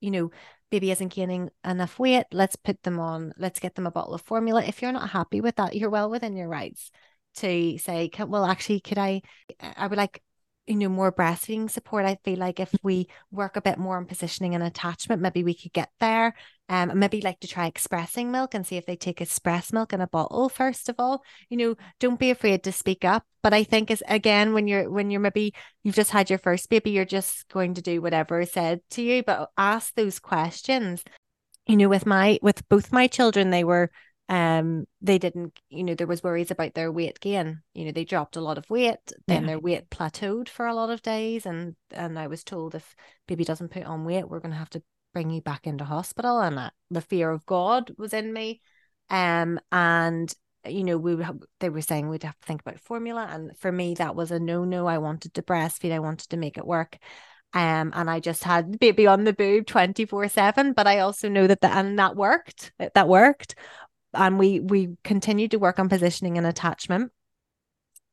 you 0.00 0.10
know, 0.10 0.30
baby 0.70 0.90
isn't 0.90 1.14
gaining 1.14 1.50
enough 1.64 1.98
weight, 1.98 2.26
let's 2.32 2.56
put 2.56 2.82
them 2.82 2.98
on, 2.98 3.32
let's 3.38 3.60
get 3.60 3.74
them 3.74 3.86
a 3.86 3.90
bottle 3.90 4.14
of 4.14 4.22
formula. 4.22 4.62
If 4.62 4.82
you're 4.82 4.92
not 4.92 5.10
happy 5.10 5.40
with 5.40 5.56
that, 5.56 5.76
you're 5.76 5.90
well 5.90 6.10
within 6.10 6.36
your 6.36 6.48
rights 6.48 6.90
to 7.36 7.78
say, 7.78 8.10
well, 8.18 8.44
actually, 8.44 8.80
could 8.80 8.98
I, 8.98 9.22
I 9.60 9.86
would 9.86 9.98
like 9.98 10.22
you 10.68 10.76
know 10.76 10.88
more 10.88 11.10
breastfeeding 11.10 11.70
support 11.70 12.04
i 12.04 12.18
feel 12.24 12.38
like 12.38 12.60
if 12.60 12.72
we 12.82 13.08
work 13.30 13.56
a 13.56 13.62
bit 13.62 13.78
more 13.78 13.96
on 13.96 14.04
positioning 14.04 14.54
and 14.54 14.62
attachment 14.62 15.22
maybe 15.22 15.42
we 15.42 15.54
could 15.54 15.72
get 15.72 15.90
there. 16.00 16.34
Um 16.68 16.98
maybe 16.98 17.20
like 17.22 17.40
to 17.40 17.48
try 17.48 17.66
expressing 17.66 18.30
milk 18.30 18.54
and 18.54 18.66
see 18.66 18.76
if 18.76 18.84
they 18.86 18.96
take 18.96 19.20
express 19.20 19.72
milk 19.72 19.92
in 19.92 20.00
a 20.00 20.06
bottle 20.06 20.48
first 20.48 20.88
of 20.88 20.96
all. 20.98 21.22
You 21.48 21.56
know 21.56 21.74
don't 22.00 22.20
be 22.20 22.30
afraid 22.30 22.62
to 22.64 22.72
speak 22.72 23.04
up. 23.04 23.24
But 23.42 23.54
i 23.54 23.64
think 23.64 23.90
is 23.90 24.02
again 24.08 24.52
when 24.52 24.68
you're 24.68 24.90
when 24.90 25.10
you're 25.10 25.20
maybe 25.20 25.54
you've 25.82 25.94
just 25.94 26.10
had 26.10 26.28
your 26.28 26.38
first 26.38 26.68
baby 26.68 26.90
you're 26.90 27.04
just 27.04 27.48
going 27.48 27.74
to 27.74 27.82
do 27.82 28.02
whatever 28.02 28.40
is 28.40 28.52
said 28.52 28.80
to 28.90 29.02
you. 29.02 29.22
But 29.22 29.50
ask 29.56 29.94
those 29.94 30.18
questions. 30.18 31.02
You 31.66 31.76
know 31.76 31.88
with 31.88 32.06
my 32.06 32.38
with 32.42 32.68
both 32.68 32.92
my 32.92 33.06
children 33.06 33.50
they 33.50 33.64
were 33.64 33.90
um 34.28 34.86
they 35.00 35.18
didn't 35.18 35.58
you 35.70 35.82
know 35.82 35.94
there 35.94 36.06
was 36.06 36.22
worries 36.22 36.50
about 36.50 36.74
their 36.74 36.92
weight 36.92 37.18
gain 37.20 37.62
you 37.72 37.84
know 37.84 37.92
they 37.92 38.04
dropped 38.04 38.36
a 38.36 38.40
lot 38.40 38.58
of 38.58 38.68
weight 38.68 38.98
then 39.26 39.42
yeah. 39.42 39.46
their 39.46 39.58
weight 39.58 39.88
plateaued 39.88 40.48
for 40.48 40.66
a 40.66 40.74
lot 40.74 40.90
of 40.90 41.00
days 41.02 41.46
and 41.46 41.74
and 41.92 42.18
i 42.18 42.26
was 42.26 42.44
told 42.44 42.74
if 42.74 42.94
baby 43.26 43.44
doesn't 43.44 43.70
put 43.70 43.84
on 43.84 44.04
weight 44.04 44.28
we're 44.28 44.40
going 44.40 44.52
to 44.52 44.58
have 44.58 44.68
to 44.68 44.82
bring 45.14 45.30
you 45.30 45.40
back 45.40 45.66
into 45.66 45.84
hospital 45.84 46.40
and 46.40 46.58
that 46.58 46.74
the 46.90 47.00
fear 47.00 47.30
of 47.30 47.46
god 47.46 47.90
was 47.96 48.12
in 48.12 48.32
me 48.32 48.60
um 49.08 49.58
and 49.72 50.34
you 50.66 50.84
know 50.84 50.98
we 50.98 51.22
have, 51.22 51.38
they 51.60 51.70
were 51.70 51.80
saying 51.80 52.08
we'd 52.08 52.22
have 52.22 52.38
to 52.38 52.46
think 52.46 52.60
about 52.60 52.78
formula 52.80 53.26
and 53.30 53.56
for 53.56 53.72
me 53.72 53.94
that 53.94 54.14
was 54.14 54.30
a 54.30 54.38
no 54.38 54.64
no 54.64 54.86
i 54.86 54.98
wanted 54.98 55.32
to 55.32 55.42
breastfeed 55.42 55.92
i 55.92 55.98
wanted 55.98 56.28
to 56.28 56.36
make 56.36 56.58
it 56.58 56.66
work 56.66 56.98
um, 57.54 57.92
and 57.94 58.10
I 58.10 58.20
just 58.20 58.44
had 58.44 58.78
baby 58.78 59.06
on 59.06 59.24
the 59.24 59.32
boob 59.32 59.66
24 59.66 60.28
7. 60.28 60.74
But 60.74 60.86
I 60.86 60.98
also 60.98 61.30
know 61.30 61.46
that 61.46 61.62
the, 61.62 61.68
and 61.68 61.98
that 61.98 62.14
worked. 62.14 62.72
That 62.94 63.08
worked 63.08 63.54
and 64.14 64.38
we 64.38 64.60
we 64.60 64.96
continued 65.04 65.52
to 65.52 65.58
work 65.58 65.78
on 65.78 65.88
positioning 65.88 66.38
and 66.38 66.46
attachment. 66.46 67.12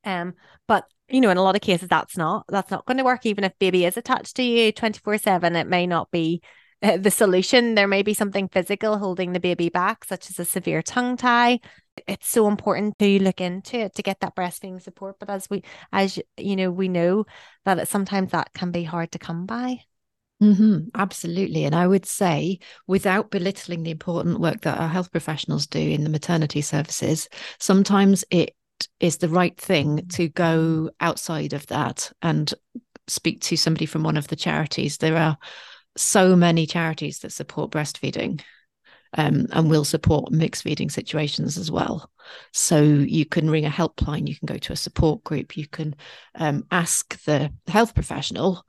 Um 0.03 0.33
but 0.67 0.85
you 1.09 1.21
know 1.21 1.29
in 1.29 1.37
a 1.37 1.43
lot 1.43 1.55
of 1.55 1.61
cases 1.61 1.89
that's 1.89 2.17
not 2.17 2.45
that's 2.47 2.71
not 2.71 2.85
going 2.85 2.97
to 2.97 3.03
work. 3.03 3.25
Even 3.25 3.43
if 3.43 3.57
baby 3.59 3.85
is 3.85 3.97
attached 3.97 4.35
to 4.37 4.43
you 4.43 4.71
24 4.71 5.17
7 5.17 5.55
it 5.55 5.67
may 5.67 5.87
not 5.87 6.11
be 6.11 6.41
uh, 6.81 6.97
the 6.97 7.11
solution. 7.11 7.75
There 7.75 7.87
may 7.87 8.03
be 8.03 8.13
something 8.13 8.49
physical 8.49 8.97
holding 8.97 9.33
the 9.33 9.39
baby 9.39 9.69
back 9.69 10.05
such 10.05 10.29
as 10.29 10.39
a 10.39 10.45
severe 10.45 10.81
tongue 10.81 11.17
tie. 11.17 11.59
It's 12.07 12.29
so 12.29 12.47
important 12.47 12.99
to 12.99 13.19
look 13.23 13.39
into 13.39 13.77
it 13.77 13.95
to 13.95 14.03
get 14.03 14.19
that 14.19 14.35
breastfeeding 14.35 14.81
support. 14.81 15.17
But 15.19 15.29
as 15.29 15.49
we 15.49 15.63
as 15.91 16.19
you 16.37 16.55
know 16.55 16.71
we 16.71 16.89
know 16.89 17.25
that 17.65 17.79
it, 17.79 17.87
sometimes 17.87 18.31
that 18.31 18.53
can 18.53 18.71
be 18.71 18.83
hard 18.83 19.11
to 19.13 19.19
come 19.19 19.45
by 19.45 19.81
Mm-hmm, 20.43 20.89
absolutely. 20.95 21.63
And 21.63 21.73
I 21.73 21.87
would 21.87 22.05
say, 22.05 22.59
without 22.87 23.31
belittling 23.31 23.83
the 23.83 23.91
important 23.91 24.41
work 24.41 24.61
that 24.61 24.79
our 24.79 24.89
health 24.89 25.11
professionals 25.11 25.65
do 25.65 25.79
in 25.79 26.03
the 26.03 26.09
maternity 26.09 26.61
services, 26.61 27.29
sometimes 27.59 28.25
it 28.29 28.53
is 28.99 29.17
the 29.17 29.29
right 29.29 29.57
thing 29.57 30.07
to 30.09 30.27
go 30.27 30.89
outside 30.99 31.53
of 31.53 31.65
that 31.67 32.11
and 32.21 32.53
speak 33.07 33.39
to 33.41 33.55
somebody 33.55 33.85
from 33.85 34.03
one 34.03 34.17
of 34.17 34.27
the 34.27 34.35
charities. 34.35 34.97
There 34.97 35.15
are 35.15 35.37
so 35.95 36.35
many 36.35 36.65
charities 36.65 37.19
that 37.19 37.31
support 37.31 37.71
breastfeeding 37.71 38.41
um, 39.17 39.47
and 39.51 39.69
will 39.69 39.85
support 39.85 40.33
mixed 40.33 40.63
feeding 40.63 40.89
situations 40.89 41.57
as 41.57 41.71
well. 41.71 42.11
So 42.51 42.81
you 42.81 43.25
can 43.25 43.49
ring 43.49 43.65
a 43.65 43.69
helpline, 43.69 44.27
you 44.27 44.35
can 44.35 44.47
go 44.47 44.57
to 44.57 44.73
a 44.73 44.77
support 44.77 45.23
group, 45.23 45.55
you 45.55 45.65
can 45.65 45.95
um, 46.35 46.65
ask 46.71 47.23
the 47.23 47.53
health 47.67 47.93
professional 47.93 48.65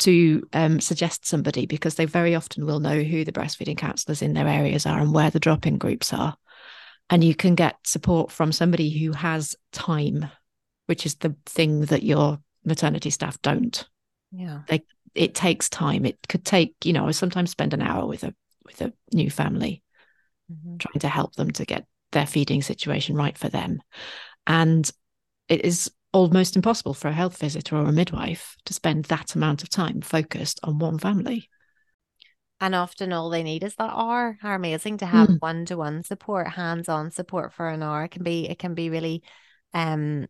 to 0.00 0.46
um, 0.52 0.80
suggest 0.80 1.26
somebody 1.26 1.66
because 1.66 1.94
they 1.94 2.04
very 2.04 2.34
often 2.34 2.66
will 2.66 2.80
know 2.80 3.02
who 3.02 3.24
the 3.24 3.32
breastfeeding 3.32 3.78
counsellors 3.78 4.22
in 4.22 4.34
their 4.34 4.48
areas 4.48 4.86
are 4.86 4.98
and 4.98 5.12
where 5.12 5.30
the 5.30 5.40
drop 5.40 5.66
in 5.66 5.78
groups 5.78 6.12
are. 6.12 6.36
And 7.08 7.22
you 7.22 7.34
can 7.34 7.54
get 7.54 7.76
support 7.84 8.30
from 8.30 8.52
somebody 8.52 8.90
who 8.90 9.12
has 9.12 9.54
time, 9.72 10.28
which 10.86 11.06
is 11.06 11.14
the 11.16 11.36
thing 11.46 11.82
that 11.82 12.02
your 12.02 12.38
maternity 12.64 13.10
staff 13.10 13.40
don't. 13.42 13.88
Yeah. 14.32 14.62
They 14.66 14.82
it 15.14 15.34
takes 15.34 15.70
time. 15.70 16.04
It 16.04 16.18
could 16.28 16.44
take, 16.44 16.74
you 16.84 16.92
know, 16.92 17.08
I 17.08 17.12
sometimes 17.12 17.50
spend 17.50 17.72
an 17.72 17.80
hour 17.80 18.06
with 18.06 18.22
a 18.22 18.34
with 18.64 18.82
a 18.82 18.92
new 19.14 19.30
family 19.30 19.82
mm-hmm. 20.52 20.76
trying 20.76 21.00
to 21.00 21.08
help 21.08 21.36
them 21.36 21.50
to 21.52 21.64
get 21.64 21.86
their 22.12 22.26
feeding 22.26 22.62
situation 22.62 23.16
right 23.16 23.36
for 23.36 23.48
them. 23.48 23.80
And 24.46 24.90
it 25.48 25.64
is 25.64 25.90
almost 26.12 26.56
impossible 26.56 26.94
for 26.94 27.08
a 27.08 27.12
health 27.12 27.38
visitor 27.38 27.76
or 27.76 27.86
a 27.86 27.92
midwife 27.92 28.56
to 28.64 28.74
spend 28.74 29.04
that 29.06 29.34
amount 29.34 29.62
of 29.62 29.68
time 29.68 30.00
focused 30.00 30.60
on 30.62 30.78
one 30.78 30.98
family. 30.98 31.48
And 32.60 32.74
often 32.74 33.12
all 33.12 33.28
they 33.28 33.42
need 33.42 33.62
is 33.62 33.74
that 33.76 33.92
hour. 33.92 34.38
How 34.40 34.54
amazing 34.54 34.98
to 34.98 35.06
have 35.06 35.36
one 35.40 35.66
to 35.66 35.76
one 35.76 36.02
support, 36.04 36.48
hands 36.48 36.88
on 36.88 37.10
support 37.10 37.52
for 37.52 37.68
an 37.68 37.82
hour. 37.82 38.04
It 38.04 38.12
can 38.12 38.22
be 38.22 38.48
it 38.48 38.58
can 38.58 38.74
be 38.74 38.88
really 38.88 39.22
um 39.74 40.26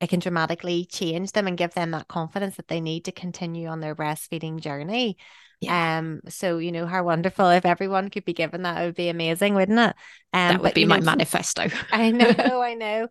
it 0.00 0.08
can 0.08 0.20
dramatically 0.20 0.86
change 0.86 1.32
them 1.32 1.46
and 1.46 1.58
give 1.58 1.74
them 1.74 1.90
that 1.90 2.08
confidence 2.08 2.56
that 2.56 2.68
they 2.68 2.80
need 2.80 3.04
to 3.04 3.12
continue 3.12 3.68
on 3.68 3.80
their 3.80 3.94
breastfeeding 3.94 4.60
journey. 4.60 5.18
Yeah. 5.60 5.98
Um, 5.98 6.22
so 6.28 6.56
you 6.56 6.72
know 6.72 6.86
how 6.86 7.04
wonderful 7.04 7.50
if 7.50 7.66
everyone 7.66 8.08
could 8.08 8.24
be 8.24 8.32
given 8.32 8.62
that, 8.62 8.80
it 8.80 8.86
would 8.86 8.94
be 8.94 9.10
amazing, 9.10 9.54
wouldn't 9.54 9.78
it? 9.78 9.94
Um, 10.32 10.48
that 10.48 10.60
would 10.60 10.68
but, 10.68 10.74
be 10.74 10.86
my 10.86 11.00
know, 11.00 11.04
manifesto. 11.04 11.68
I 11.92 12.10
know, 12.10 12.62
I 12.62 12.74
know. 12.74 13.08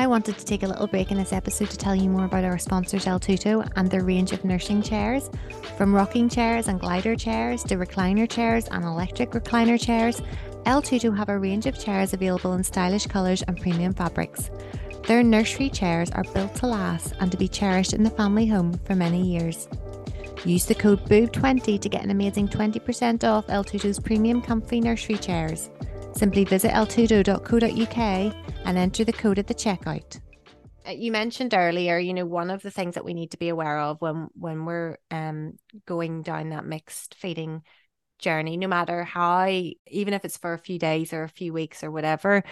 I 0.00 0.06
wanted 0.06 0.38
to 0.38 0.44
take 0.46 0.62
a 0.62 0.66
little 0.66 0.86
break 0.86 1.10
in 1.10 1.18
this 1.18 1.32
episode 1.32 1.68
to 1.68 1.76
tell 1.76 1.94
you 1.94 2.08
more 2.08 2.24
about 2.24 2.42
our 2.42 2.56
sponsors 2.56 3.06
iL 3.06 3.20
Tutto 3.20 3.62
and 3.76 3.90
their 3.90 4.02
range 4.02 4.32
of 4.32 4.46
nursing 4.46 4.80
chairs. 4.80 5.28
From 5.76 5.94
rocking 5.94 6.26
chairs 6.26 6.68
and 6.68 6.80
glider 6.80 7.14
chairs 7.14 7.62
to 7.64 7.76
recliner 7.76 8.26
chairs 8.26 8.66
and 8.68 8.82
electric 8.82 9.32
recliner 9.32 9.78
chairs, 9.78 10.22
iL 10.66 10.80
Tutto 10.80 11.10
have 11.10 11.28
a 11.28 11.38
range 11.38 11.66
of 11.66 11.78
chairs 11.78 12.14
available 12.14 12.54
in 12.54 12.64
stylish 12.64 13.06
colours 13.06 13.42
and 13.42 13.60
premium 13.60 13.92
fabrics. 13.92 14.50
Their 15.06 15.22
nursery 15.22 15.68
chairs 15.68 16.10
are 16.12 16.24
built 16.32 16.54
to 16.56 16.66
last 16.66 17.12
and 17.20 17.30
to 17.30 17.36
be 17.36 17.46
cherished 17.46 17.92
in 17.92 18.02
the 18.02 18.10
family 18.10 18.46
home 18.46 18.72
for 18.84 18.94
many 18.94 19.22
years. 19.22 19.68
Use 20.44 20.64
the 20.64 20.74
code 20.74 21.04
BOOB20 21.06 21.80
to 21.80 21.88
get 21.88 22.02
an 22.02 22.10
amazing 22.10 22.48
20% 22.48 23.24
off 23.24 23.48
iL 23.48 23.64
Tutto's 23.64 23.98
premium 23.98 24.40
comfy 24.40 24.80
nursery 24.80 25.16
chairs. 25.16 25.70
Simply 26.14 26.44
visit 26.44 26.72
iltutto.co.uk 26.72 28.34
and 28.64 28.78
enter 28.78 29.04
the 29.04 29.12
code 29.12 29.38
at 29.38 29.46
the 29.46 29.54
checkout. 29.54 30.20
Uh, 30.86 30.92
you 30.92 31.12
mentioned 31.12 31.54
earlier, 31.54 31.98
you 31.98 32.14
know, 32.14 32.24
one 32.24 32.50
of 32.50 32.62
the 32.62 32.70
things 32.70 32.94
that 32.94 33.04
we 33.04 33.14
need 33.14 33.32
to 33.32 33.38
be 33.38 33.48
aware 33.48 33.78
of 33.78 34.00
when 34.00 34.28
when 34.34 34.64
we're 34.64 34.96
um 35.10 35.52
going 35.86 36.22
down 36.22 36.50
that 36.50 36.64
mixed 36.64 37.14
feeding 37.14 37.62
journey, 38.18 38.56
no 38.56 38.68
matter 38.68 39.04
how, 39.04 39.46
even 39.46 40.14
if 40.14 40.24
it's 40.24 40.36
for 40.36 40.54
a 40.54 40.58
few 40.58 40.78
days 40.78 41.12
or 41.12 41.22
a 41.22 41.28
few 41.28 41.52
weeks 41.52 41.82
or 41.82 41.90
whatever, 41.90 42.44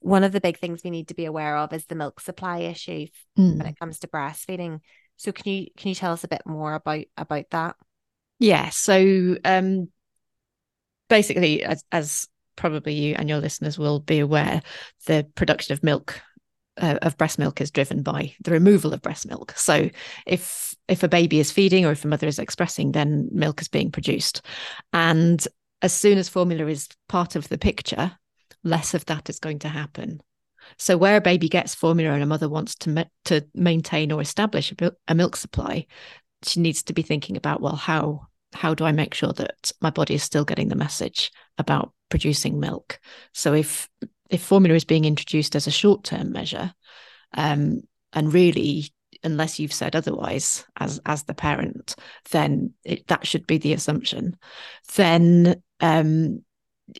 one 0.00 0.24
of 0.24 0.32
the 0.32 0.40
big 0.40 0.58
things 0.58 0.82
we 0.84 0.90
need 0.90 1.08
to 1.08 1.14
be 1.14 1.24
aware 1.24 1.56
of 1.56 1.72
is 1.72 1.86
the 1.86 1.94
milk 1.94 2.20
supply 2.20 2.58
issue 2.60 3.06
mm. 3.38 3.58
when 3.58 3.66
it 3.66 3.78
comes 3.78 3.98
to 4.00 4.08
breastfeeding. 4.08 4.80
So 5.18 5.32
can 5.32 5.52
you 5.52 5.66
can 5.76 5.90
you 5.90 5.94
tell 5.94 6.12
us 6.12 6.24
a 6.24 6.28
bit 6.28 6.42
more 6.46 6.74
about 6.74 7.04
about 7.16 7.50
that? 7.50 7.76
Yeah. 8.38 8.70
So 8.70 9.36
um 9.44 9.88
basically 11.08 11.62
as 11.62 11.84
as 11.92 12.28
probably 12.56 12.94
you 12.94 13.14
and 13.14 13.28
your 13.28 13.38
listeners 13.38 13.78
will 13.78 14.00
be 14.00 14.20
aware, 14.20 14.62
the 15.06 15.26
production 15.34 15.72
of 15.72 15.82
milk 15.82 16.20
uh, 16.80 16.98
of 17.02 17.18
breast 17.18 17.38
milk 17.38 17.60
is 17.60 17.70
driven 17.70 18.02
by 18.02 18.34
the 18.42 18.52
removal 18.52 18.92
of 18.92 19.02
breast 19.02 19.28
milk. 19.28 19.52
So 19.56 19.90
if 20.26 20.74
if 20.86 21.02
a 21.02 21.08
baby 21.08 21.40
is 21.40 21.52
feeding 21.52 21.84
or 21.84 21.92
if 21.92 22.04
a 22.04 22.08
mother 22.08 22.26
is 22.26 22.38
expressing, 22.38 22.92
then 22.92 23.28
milk 23.32 23.60
is 23.60 23.68
being 23.68 23.90
produced. 23.90 24.42
And 24.92 25.44
as 25.82 25.92
soon 25.92 26.18
as 26.18 26.28
formula 26.28 26.66
is 26.66 26.88
part 27.08 27.36
of 27.36 27.48
the 27.48 27.58
picture, 27.58 28.12
less 28.64 28.94
of 28.94 29.04
that 29.06 29.28
is 29.28 29.38
going 29.38 29.60
to 29.60 29.68
happen. 29.68 30.20
So 30.76 30.96
where 30.96 31.16
a 31.16 31.20
baby 31.20 31.48
gets 31.48 31.74
formula 31.74 32.12
and 32.12 32.22
a 32.22 32.26
mother 32.26 32.48
wants 32.48 32.74
to 32.76 32.90
ma- 32.90 33.04
to 33.26 33.46
maintain 33.54 34.12
or 34.12 34.20
establish 34.20 34.72
a, 34.72 34.92
a 35.08 35.14
milk 35.14 35.36
supply, 35.36 35.86
she 36.42 36.60
needs 36.60 36.82
to 36.84 36.92
be 36.92 37.02
thinking 37.02 37.36
about 37.36 37.60
well 37.60 37.76
how 37.76 38.28
how 38.54 38.74
do 38.74 38.84
I 38.84 38.92
make 38.92 39.14
sure 39.14 39.32
that 39.34 39.72
my 39.80 39.90
body 39.90 40.14
is 40.14 40.22
still 40.22 40.44
getting 40.44 40.68
the 40.68 40.76
message 40.76 41.30
about 41.58 41.92
producing 42.08 42.60
milk? 42.60 42.98
So 43.34 43.54
if 43.54 43.88
if 44.30 44.42
formula 44.42 44.74
is 44.74 44.84
being 44.84 45.04
introduced 45.04 45.56
as 45.56 45.66
a 45.66 45.72
short 45.72 46.04
term 46.04 46.32
measure, 46.32 46.72
um, 47.34 47.82
and 48.12 48.32
really 48.32 48.92
unless 49.24 49.58
you've 49.58 49.72
said 49.72 49.96
otherwise 49.96 50.64
as 50.78 51.00
as 51.06 51.24
the 51.24 51.34
parent, 51.34 51.94
then 52.30 52.72
it, 52.84 53.06
that 53.08 53.26
should 53.26 53.46
be 53.46 53.58
the 53.58 53.72
assumption. 53.72 54.36
Then 54.94 55.62
um, 55.80 56.44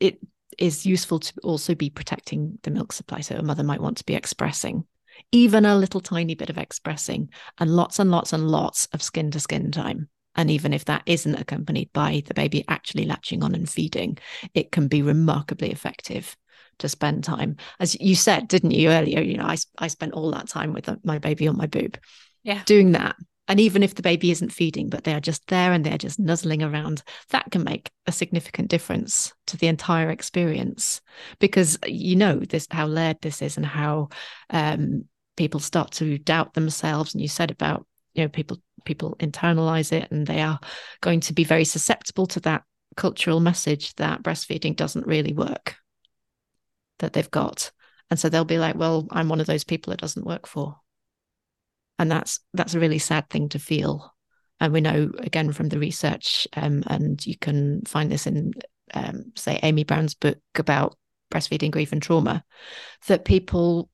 it 0.00 0.18
is 0.59 0.85
useful 0.85 1.21
to 1.21 1.33
also 1.42 1.75
be 1.75 1.90
protecting 1.90 2.59
the 2.62 2.71
milk 2.71 2.92
supply. 2.92 3.21
So 3.21 3.37
a 3.37 3.42
mother 3.42 3.64
might 3.64 3.81
want 3.81 3.97
to 3.99 4.05
be 4.05 4.14
expressing 4.14 4.85
even 5.33 5.64
a 5.64 5.77
little 5.77 6.01
tiny 6.01 6.37
bit 6.37 6.49
of 6.49 6.59
expressing 6.59 7.29
and 7.59 7.75
lots 7.75 7.99
and 7.99 8.09
lots 8.09 8.33
and 8.33 8.49
lots 8.49 8.87
of 8.92 9.03
skin 9.03 9.33
to 9.33 9.40
skin 9.40 9.73
time 9.73 10.09
and 10.38 10.53
even 10.53 10.73
if 10.73 10.85
that 10.85 11.03
isn't 11.05 11.35
accompanied 11.35 11.92
by 11.92 12.23
the 12.27 12.35
baby 12.35 12.64
actually 12.68 13.05
latching 13.05 13.42
on 13.42 13.57
and 13.57 13.68
feeding, 13.68 14.16
it 14.55 14.71
can 14.71 14.87
be 14.87 15.03
remarkably 15.03 15.73
effective 15.73 16.37
to 16.79 16.88
spend 16.88 17.25
time. 17.25 17.57
As 17.81 18.01
you 18.01 18.14
said, 18.14 18.47
didn't 18.47 18.71
you 18.71 18.90
earlier? 18.90 19.21
You 19.21 19.38
know, 19.38 19.47
I, 19.47 19.57
I 19.79 19.88
spent 19.88 20.12
all 20.12 20.31
that 20.31 20.49
time 20.49 20.73
with 20.73 20.88
my 21.05 21.18
baby 21.18 21.49
on 21.49 21.57
my 21.57 21.66
boob. 21.66 21.99
Yeah. 22.44 22.62
Doing 22.66 22.92
that. 22.92 23.16
And 23.48 23.58
even 23.58 23.82
if 23.82 23.94
the 23.94 24.02
baby 24.02 24.30
isn't 24.30 24.52
feeding, 24.52 24.90
but 24.90 25.04
they 25.04 25.14
are 25.14 25.20
just 25.20 25.46
there 25.48 25.72
and 25.72 25.84
they're 25.84 25.98
just 25.98 26.18
nuzzling 26.18 26.62
around, 26.62 27.02
that 27.30 27.50
can 27.50 27.64
make 27.64 27.90
a 28.06 28.12
significant 28.12 28.68
difference 28.68 29.32
to 29.46 29.56
the 29.56 29.66
entire 29.68 30.11
experience. 30.11 31.00
Because 31.38 31.78
you 31.87 32.14
know 32.14 32.38
this 32.38 32.66
how 32.70 32.87
layered 32.87 33.20
this 33.22 33.40
is 33.40 33.56
and 33.56 33.64
how 33.64 34.11
um, 34.50 35.06
people 35.37 35.61
start 35.61 35.92
to 35.92 36.18
doubt 36.18 36.52
themselves. 36.52 37.14
And 37.14 37.22
you 37.22 37.28
said 37.28 37.50
about 37.50 37.87
you 38.14 38.24
know 38.24 38.28
people 38.28 38.61
people 38.84 39.16
internalize 39.20 39.92
it 39.92 40.11
and 40.11 40.26
they 40.26 40.40
are 40.40 40.58
going 41.00 41.20
to 41.20 41.32
be 41.32 41.44
very 41.44 41.64
susceptible 41.64 42.26
to 42.26 42.40
that 42.40 42.62
cultural 42.96 43.38
message 43.38 43.94
that 43.94 44.22
breastfeeding 44.22 44.74
doesn't 44.74 45.06
really 45.06 45.32
work 45.32 45.76
that 46.98 47.12
they've 47.12 47.30
got 47.30 47.70
and 48.11 48.18
so 48.18 48.28
they'll 48.28 48.44
be 48.44 48.58
like 48.58 48.74
well 48.74 49.06
i'm 49.11 49.28
one 49.28 49.40
of 49.40 49.46
those 49.46 49.62
people 49.62 49.92
it 49.92 50.00
doesn't 50.00 50.26
work 50.26 50.46
for 50.46 50.76
and 51.98 52.11
that's 52.11 52.40
that's 52.54 52.74
a 52.74 52.80
really 52.80 52.98
sad 52.98 53.28
thing 53.30 53.48
to 53.48 53.58
feel 53.58 54.14
and 54.61 54.72
we 54.72 54.80
know 54.80 55.11
again 55.18 55.52
from 55.52 55.68
the 55.68 55.78
research 55.78 56.46
um, 56.56 56.82
and 56.87 57.26
you 57.26 57.37
can 57.37 57.82
find 57.82 58.11
this 58.11 58.26
in 58.26 58.52
um, 58.94 59.32
say 59.37 59.58
amy 59.62 59.84
brown's 59.84 60.14
book 60.14 60.38
about 60.56 60.96
breastfeeding 61.30 61.70
grief 61.70 61.92
and 61.92 62.02
trauma 62.02 62.44
that 63.06 63.24
people 63.24 63.90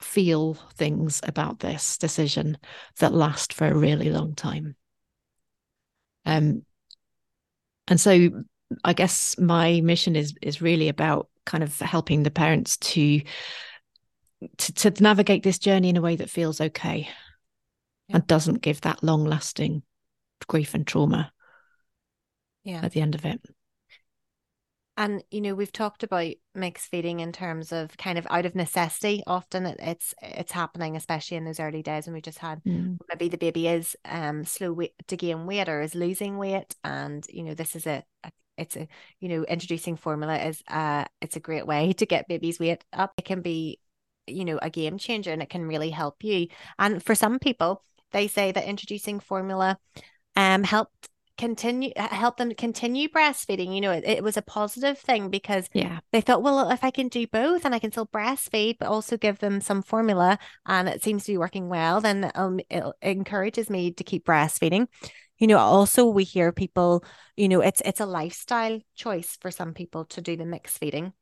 feel 0.00 0.54
things 0.74 1.20
about 1.24 1.60
this 1.60 1.98
decision 1.98 2.58
that 2.98 3.12
last 3.12 3.52
for 3.52 3.66
a 3.66 3.76
really 3.76 4.10
long 4.10 4.34
time. 4.34 4.76
Um, 6.24 6.64
and 7.86 8.00
so 8.00 8.44
I 8.84 8.92
guess 8.92 9.38
my 9.38 9.80
mission 9.80 10.16
is 10.16 10.34
is 10.42 10.62
really 10.62 10.88
about 10.88 11.28
kind 11.44 11.62
of 11.64 11.78
helping 11.80 12.22
the 12.22 12.30
parents 12.30 12.76
to 12.76 13.20
to, 14.56 14.72
to 14.72 15.02
navigate 15.02 15.42
this 15.42 15.58
journey 15.58 15.88
in 15.88 15.96
a 15.96 16.02
way 16.02 16.16
that 16.16 16.30
feels 16.30 16.60
okay 16.60 17.08
yeah. 18.10 18.16
and 18.16 18.26
doesn't 18.26 18.62
give 18.62 18.80
that 18.82 19.02
long 19.02 19.24
lasting 19.24 19.82
grief 20.46 20.74
and 20.74 20.86
trauma 20.86 21.32
yeah. 22.64 22.80
at 22.82 22.92
the 22.92 23.00
end 23.00 23.14
of 23.14 23.24
it. 23.24 23.40
And 24.96 25.24
you 25.30 25.40
know, 25.40 25.54
we've 25.54 25.72
talked 25.72 26.02
about 26.02 26.32
mixed 26.54 26.90
feeding 26.90 27.20
in 27.20 27.32
terms 27.32 27.72
of 27.72 27.96
kind 27.96 28.18
of 28.18 28.26
out 28.28 28.44
of 28.44 28.54
necessity. 28.54 29.22
Often 29.26 29.66
it, 29.66 29.76
it's 29.80 30.14
it's 30.20 30.52
happening, 30.52 30.94
especially 30.94 31.38
in 31.38 31.44
those 31.44 31.60
early 31.60 31.82
days 31.82 32.06
when 32.06 32.12
we 32.12 32.20
just 32.20 32.38
had 32.38 32.62
mm. 32.64 32.98
maybe 33.08 33.28
the 33.28 33.38
baby 33.38 33.66
is 33.66 33.96
um 34.04 34.44
slow 34.44 34.78
to 35.06 35.16
gain 35.16 35.46
weight 35.46 35.70
or 35.70 35.80
is 35.80 35.94
losing 35.94 36.36
weight, 36.36 36.74
and 36.84 37.24
you 37.30 37.44
know 37.44 37.54
this 37.54 37.76
is 37.76 37.86
a, 37.86 38.04
a 38.24 38.32
it's 38.58 38.76
a 38.76 38.88
you 39.20 39.28
know 39.30 39.44
introducing 39.44 39.96
formula 39.96 40.36
is 40.36 40.62
uh 40.68 41.06
it's 41.22 41.36
a 41.36 41.40
great 41.40 41.66
way 41.66 41.92
to 41.96 42.04
get 42.04 42.28
baby's 42.28 42.60
weight 42.60 42.84
up. 42.92 43.14
It 43.16 43.24
can 43.24 43.40
be 43.40 43.78
you 44.26 44.44
know 44.44 44.58
a 44.60 44.68
game 44.68 44.98
changer 44.98 45.32
and 45.32 45.40
it 45.40 45.48
can 45.48 45.66
really 45.66 45.90
help 45.90 46.22
you. 46.24 46.48
And 46.78 47.02
for 47.02 47.14
some 47.14 47.38
people, 47.38 47.82
they 48.12 48.28
say 48.28 48.52
that 48.52 48.64
introducing 48.64 49.20
formula 49.20 49.78
um 50.36 50.62
helped 50.64 51.08
continue 51.40 51.90
help 51.96 52.36
them 52.36 52.52
continue 52.54 53.08
breastfeeding. 53.08 53.74
You 53.74 53.80
know 53.80 53.92
it, 53.92 54.04
it 54.04 54.22
was 54.22 54.36
a 54.36 54.42
positive 54.42 54.98
thing 54.98 55.30
because 55.30 55.68
yeah. 55.72 56.00
they 56.12 56.20
thought 56.20 56.42
well 56.42 56.70
if 56.70 56.84
i 56.84 56.90
can 56.90 57.08
do 57.08 57.26
both 57.26 57.64
and 57.64 57.74
i 57.74 57.78
can 57.78 57.90
still 57.90 58.06
breastfeed 58.06 58.76
but 58.78 58.88
also 58.88 59.16
give 59.16 59.38
them 59.38 59.62
some 59.62 59.80
formula 59.82 60.38
and 60.66 60.86
it 60.86 61.02
seems 61.02 61.24
to 61.24 61.32
be 61.32 61.38
working 61.38 61.70
well 61.70 62.02
then 62.02 62.30
um, 62.34 62.60
it 62.68 62.84
encourages 63.00 63.70
me 63.70 63.90
to 63.92 64.04
keep 64.04 64.26
breastfeeding. 64.26 64.86
You 65.38 65.46
know 65.46 65.56
also 65.56 66.04
we 66.04 66.24
hear 66.24 66.52
people 66.52 67.02
you 67.36 67.48
know 67.48 67.62
it's 67.62 67.80
it's 67.86 68.00
a 68.00 68.06
lifestyle 68.06 68.78
choice 68.94 69.38
for 69.40 69.50
some 69.50 69.72
people 69.72 70.04
to 70.06 70.20
do 70.20 70.36
the 70.36 70.44
mixed 70.44 70.76
feeding 70.76 71.14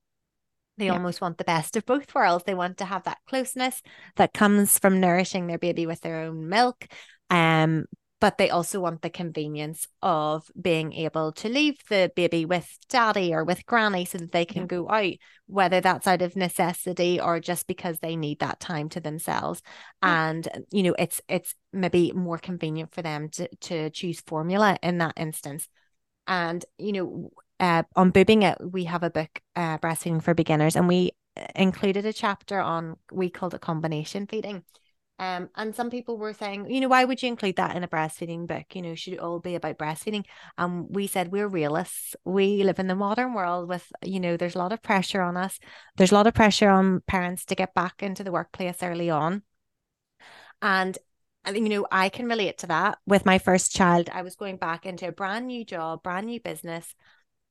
they 0.79 0.87
yeah. 0.87 0.93
almost 0.93 1.21
want 1.21 1.39
the 1.39 1.45
best 1.45 1.77
of 1.77 1.85
both 1.85 2.15
worlds. 2.15 2.45
They 2.45 2.55
want 2.55 2.79
to 2.79 2.85
have 2.85 3.05
that 3.05 3.19
closeness 3.29 3.83
that 4.17 4.33
comes 4.33 4.79
from 4.79 5.01
nourishing 5.01 5.47
their 5.47 5.59
baby 5.59 5.87
with 5.87 6.01
their 6.01 6.21
own 6.23 6.49
milk, 6.49 6.87
um, 7.31 7.85
but 8.21 8.39
they 8.39 8.51
also 8.51 8.81
want 8.81 9.03
the 9.03 9.11
convenience 9.11 9.87
of 10.03 10.51
being 10.61 10.93
able 10.93 11.33
to 11.33 11.49
leave 11.49 11.77
the 11.89 12.11
baby 12.17 12.45
with 12.45 12.79
daddy 12.89 13.33
or 13.33 13.45
with 13.45 13.65
granny 13.67 14.05
so 14.05 14.19
that 14.19 14.33
they 14.33 14.45
can 14.45 14.63
yeah. 14.63 14.67
go 14.67 14.89
out, 14.89 15.13
whether 15.47 15.81
that's 15.81 16.07
out 16.07 16.23
of 16.23 16.35
necessity 16.35 17.21
or 17.21 17.39
just 17.39 17.67
because 17.67 17.99
they 18.01 18.17
need 18.17 18.41
that 18.41 18.59
time 18.59 18.89
to 18.89 19.01
themselves. 19.01 19.63
Yeah. 20.03 20.31
And 20.31 20.49
you 20.73 20.83
know, 20.83 20.95
it's 20.99 21.21
it's 21.29 21.55
maybe 21.73 22.13
more 22.13 22.39
convenient 22.39 22.93
for 22.93 23.03
them 23.03 23.29
to 23.31 23.49
to 23.57 23.91
choose 23.91 24.21
formula 24.21 24.79
in 24.83 24.99
that 24.99 25.15
instance. 25.17 25.69
And, 26.27 26.65
you 26.77 26.93
know, 26.93 27.31
uh, 27.61 27.83
on 27.97 28.13
boobing 28.13 28.43
it, 28.43 28.59
we 28.73 28.85
have 28.85 29.03
a 29.03 29.11
book, 29.11 29.41
uh, 29.57 29.79
Breastfeeding 29.79 30.23
for 30.23 30.35
Beginners, 30.35 30.77
and 30.77 30.89
we 30.89 31.13
uh, 31.37 31.47
included 31.55 32.07
a 32.07 32.13
chapter 32.13 32.61
on, 32.61 32.97
we 33.13 33.31
called 33.31 33.55
it 33.55 33.61
combination 33.61 34.27
feeding. 34.27 34.63
Um, 35.21 35.49
and 35.57 35.75
some 35.75 35.91
people 35.91 36.17
were 36.17 36.33
saying, 36.33 36.71
you 36.71 36.81
know, 36.81 36.87
why 36.87 37.05
would 37.05 37.21
you 37.21 37.29
include 37.29 37.57
that 37.57 37.75
in 37.75 37.83
a 37.83 37.89
breastfeeding 37.89 38.47
book? 38.47 38.67
You 38.75 38.83
know, 38.83 38.95
should 38.95 39.15
it 39.15 39.19
all 39.19 39.41
be 39.41 39.57
about 39.57 39.77
breastfeeding? 39.77 40.25
And 40.57 40.85
um, 40.85 40.93
we 40.93 41.09
said 41.09 41.33
we're 41.33 41.49
realists. 41.49 42.15
We 42.25 42.63
live 42.63 42.79
in 42.79 42.87
the 42.87 42.95
modern 42.95 43.35
world 43.35 43.69
with, 43.69 43.85
you 44.05 44.21
know, 44.21 44.37
there's 44.37 44.55
a 44.55 44.59
lot 44.59 44.73
of 44.73 44.81
pressure 44.81 45.21
on 45.21 45.37
us. 45.37 45.59
There's 45.97 46.13
a 46.13 46.15
lot 46.15 46.29
of 46.29 46.35
pressure 46.35 46.69
on 46.69 47.01
parents 47.09 47.45
to 47.47 47.57
get 47.57 47.75
back 47.75 48.01
into 48.01 48.23
the 48.23 48.31
workplace 48.31 48.81
early 48.81 49.11
on. 49.11 49.43
And 50.63 50.97
and 51.45 51.57
you 51.57 51.69
know, 51.69 51.87
I 51.91 52.11
can 52.11 52.27
relate 52.27 52.59
to 52.59 52.67
that. 52.69 52.99
With 53.07 53.25
my 53.27 53.39
first 53.39 53.75
child, 53.75 54.11
I 54.13 54.23
was 54.23 54.37
going 54.37 54.57
back 54.57 54.87
into 54.87 55.09
a 55.09 55.13
brand 55.13 55.47
new 55.47 55.65
job, 55.65 56.03
brand 56.03 56.27
new 56.27 56.41
business. 56.41 56.95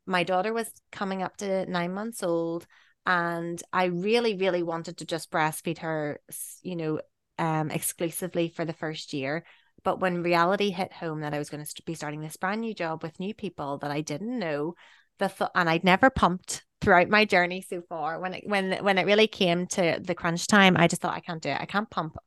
My 0.07 0.23
daughter 0.23 0.53
was 0.53 0.71
coming 0.91 1.21
up 1.21 1.37
to 1.37 1.65
nine 1.65 1.93
months 1.93 2.23
old, 2.23 2.65
and 3.05 3.61
I 3.71 3.85
really, 3.85 4.35
really 4.35 4.63
wanted 4.63 4.97
to 4.97 5.05
just 5.05 5.31
breastfeed 5.31 5.79
her, 5.79 6.19
you 6.63 6.75
know, 6.75 7.01
um, 7.37 7.69
exclusively 7.69 8.49
for 8.49 8.65
the 8.65 8.73
first 8.73 9.13
year. 9.13 9.43
But 9.83 9.99
when 9.99 10.23
reality 10.23 10.71
hit 10.71 10.91
home 10.91 11.21
that 11.21 11.33
I 11.33 11.37
was 11.37 11.49
going 11.49 11.63
to 11.63 11.83
be 11.85 11.93
starting 11.93 12.21
this 12.21 12.37
brand 12.37 12.61
new 12.61 12.73
job 12.73 13.03
with 13.03 13.19
new 13.19 13.33
people 13.33 13.77
that 13.79 13.91
I 13.91 14.01
didn't 14.01 14.39
know, 14.39 14.75
the 15.19 15.27
th- 15.27 15.51
and 15.55 15.69
I'd 15.69 15.83
never 15.83 16.09
pumped 16.09 16.63
throughout 16.81 17.09
my 17.09 17.25
journey 17.25 17.61
so 17.61 17.81
far. 17.81 18.19
When 18.19 18.33
it 18.33 18.43
when 18.47 18.83
when 18.83 18.97
it 18.97 19.05
really 19.05 19.27
came 19.27 19.67
to 19.67 19.99
the 20.01 20.15
crunch 20.15 20.47
time, 20.47 20.75
I 20.77 20.87
just 20.87 21.01
thought 21.01 21.15
I 21.15 21.21
can't 21.21 21.41
do 21.41 21.49
it. 21.49 21.61
I 21.61 21.65
can't 21.65 21.89
pump 21.89 22.17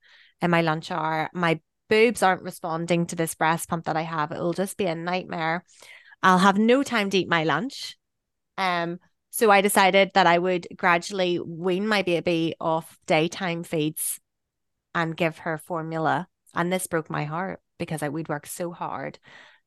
in 0.41 0.51
my 0.51 0.63
lunch 0.63 0.91
hour. 0.91 1.29
My 1.35 1.61
boobs 1.89 2.23
aren't 2.23 2.43
responding 2.43 3.07
to 3.07 3.17
this 3.17 3.35
breast 3.35 3.69
pump 3.69 3.85
that 3.87 3.97
I 3.97 4.03
have. 4.03 4.33
It'll 4.33 4.53
just 4.53 4.77
be 4.77 4.87
a 4.87 4.95
nightmare. 4.95 5.65
I'll 6.23 6.39
have 6.39 6.59
no 6.59 6.83
time 6.83 7.11
to 7.11 7.19
eat 7.19 7.29
my 7.29 7.45
lunch. 7.45 7.97
Um, 8.59 8.99
so 9.31 9.51
I 9.51 9.61
decided 9.61 10.11
that 10.15 10.27
I 10.27 10.39
would 10.39 10.67
gradually 10.77 11.39
wean 11.39 11.87
my 11.87 12.03
baby 12.03 12.55
off 12.61 12.99
daytime 13.07 13.63
feeds 13.63 14.21
and 14.95 15.17
give 15.17 15.39
her 15.39 15.57
formula. 15.57 16.29
And 16.55 16.73
this 16.73 16.87
broke 16.87 17.11
my 17.11 17.25
heart 17.25 17.61
because 17.79 18.03
I 18.03 18.09
we'd 18.09 18.29
worked 18.29 18.49
so 18.49 18.73
hard 18.73 19.19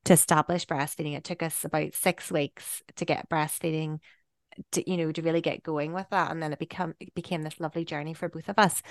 to 0.04 0.12
establish 0.12 0.66
breastfeeding. 0.66 1.16
It 1.16 1.24
took 1.24 1.42
us 1.42 1.64
about 1.64 1.94
six 1.94 2.30
weeks 2.30 2.82
to 2.96 3.04
get 3.04 3.28
breastfeeding 3.30 4.00
to 4.72 4.88
you 4.88 4.96
know 4.96 5.12
to 5.12 5.22
really 5.22 5.40
get 5.40 5.62
going 5.62 5.92
with 5.92 6.06
that 6.10 6.30
and 6.30 6.42
then 6.42 6.52
it 6.52 6.58
become 6.58 6.94
it 7.00 7.14
became 7.14 7.42
this 7.42 7.60
lovely 7.60 7.84
journey 7.84 8.14
for 8.14 8.28
both 8.28 8.48
of 8.48 8.58
us 8.58 8.82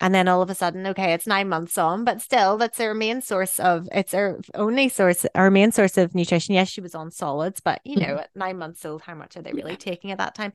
and 0.00 0.14
then 0.14 0.28
all 0.28 0.42
of 0.42 0.50
a 0.50 0.54
sudden 0.54 0.86
okay 0.86 1.12
it's 1.12 1.26
nine 1.26 1.48
months 1.48 1.78
on 1.78 2.04
but 2.04 2.20
still 2.20 2.56
that's 2.56 2.80
our 2.80 2.94
main 2.94 3.20
source 3.20 3.60
of 3.60 3.88
it's 3.92 4.14
our 4.14 4.40
only 4.54 4.88
source 4.88 5.24
our 5.34 5.50
main 5.50 5.70
source 5.70 5.96
of 5.96 6.14
nutrition 6.14 6.54
yes 6.54 6.68
she 6.68 6.80
was 6.80 6.94
on 6.94 7.10
solids 7.10 7.60
but 7.60 7.80
you 7.84 7.96
know 7.96 8.06
mm-hmm. 8.06 8.18
at 8.18 8.30
nine 8.34 8.58
months 8.58 8.84
old 8.84 9.02
how 9.02 9.14
much 9.14 9.36
are 9.36 9.42
they 9.42 9.52
really 9.52 9.76
taking 9.76 10.10
at 10.10 10.18
that 10.18 10.34
time 10.34 10.52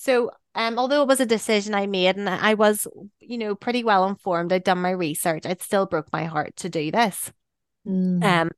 so, 0.00 0.30
um, 0.54 0.78
although 0.78 1.02
it 1.02 1.08
was 1.08 1.18
a 1.18 1.26
decision 1.26 1.74
I 1.74 1.88
made 1.88 2.16
and 2.16 2.28
I 2.28 2.54
was, 2.54 2.86
you 3.18 3.36
know, 3.36 3.56
pretty 3.56 3.82
well 3.82 4.06
informed, 4.06 4.52
I'd 4.52 4.62
done 4.62 4.78
my 4.78 4.92
research, 4.92 5.44
it 5.44 5.60
still 5.60 5.86
broke 5.86 6.12
my 6.12 6.24
heart 6.24 6.54
to 6.58 6.68
do 6.68 6.92
this. 6.92 7.32
Mm. 7.84 8.22
Um, 8.22 8.50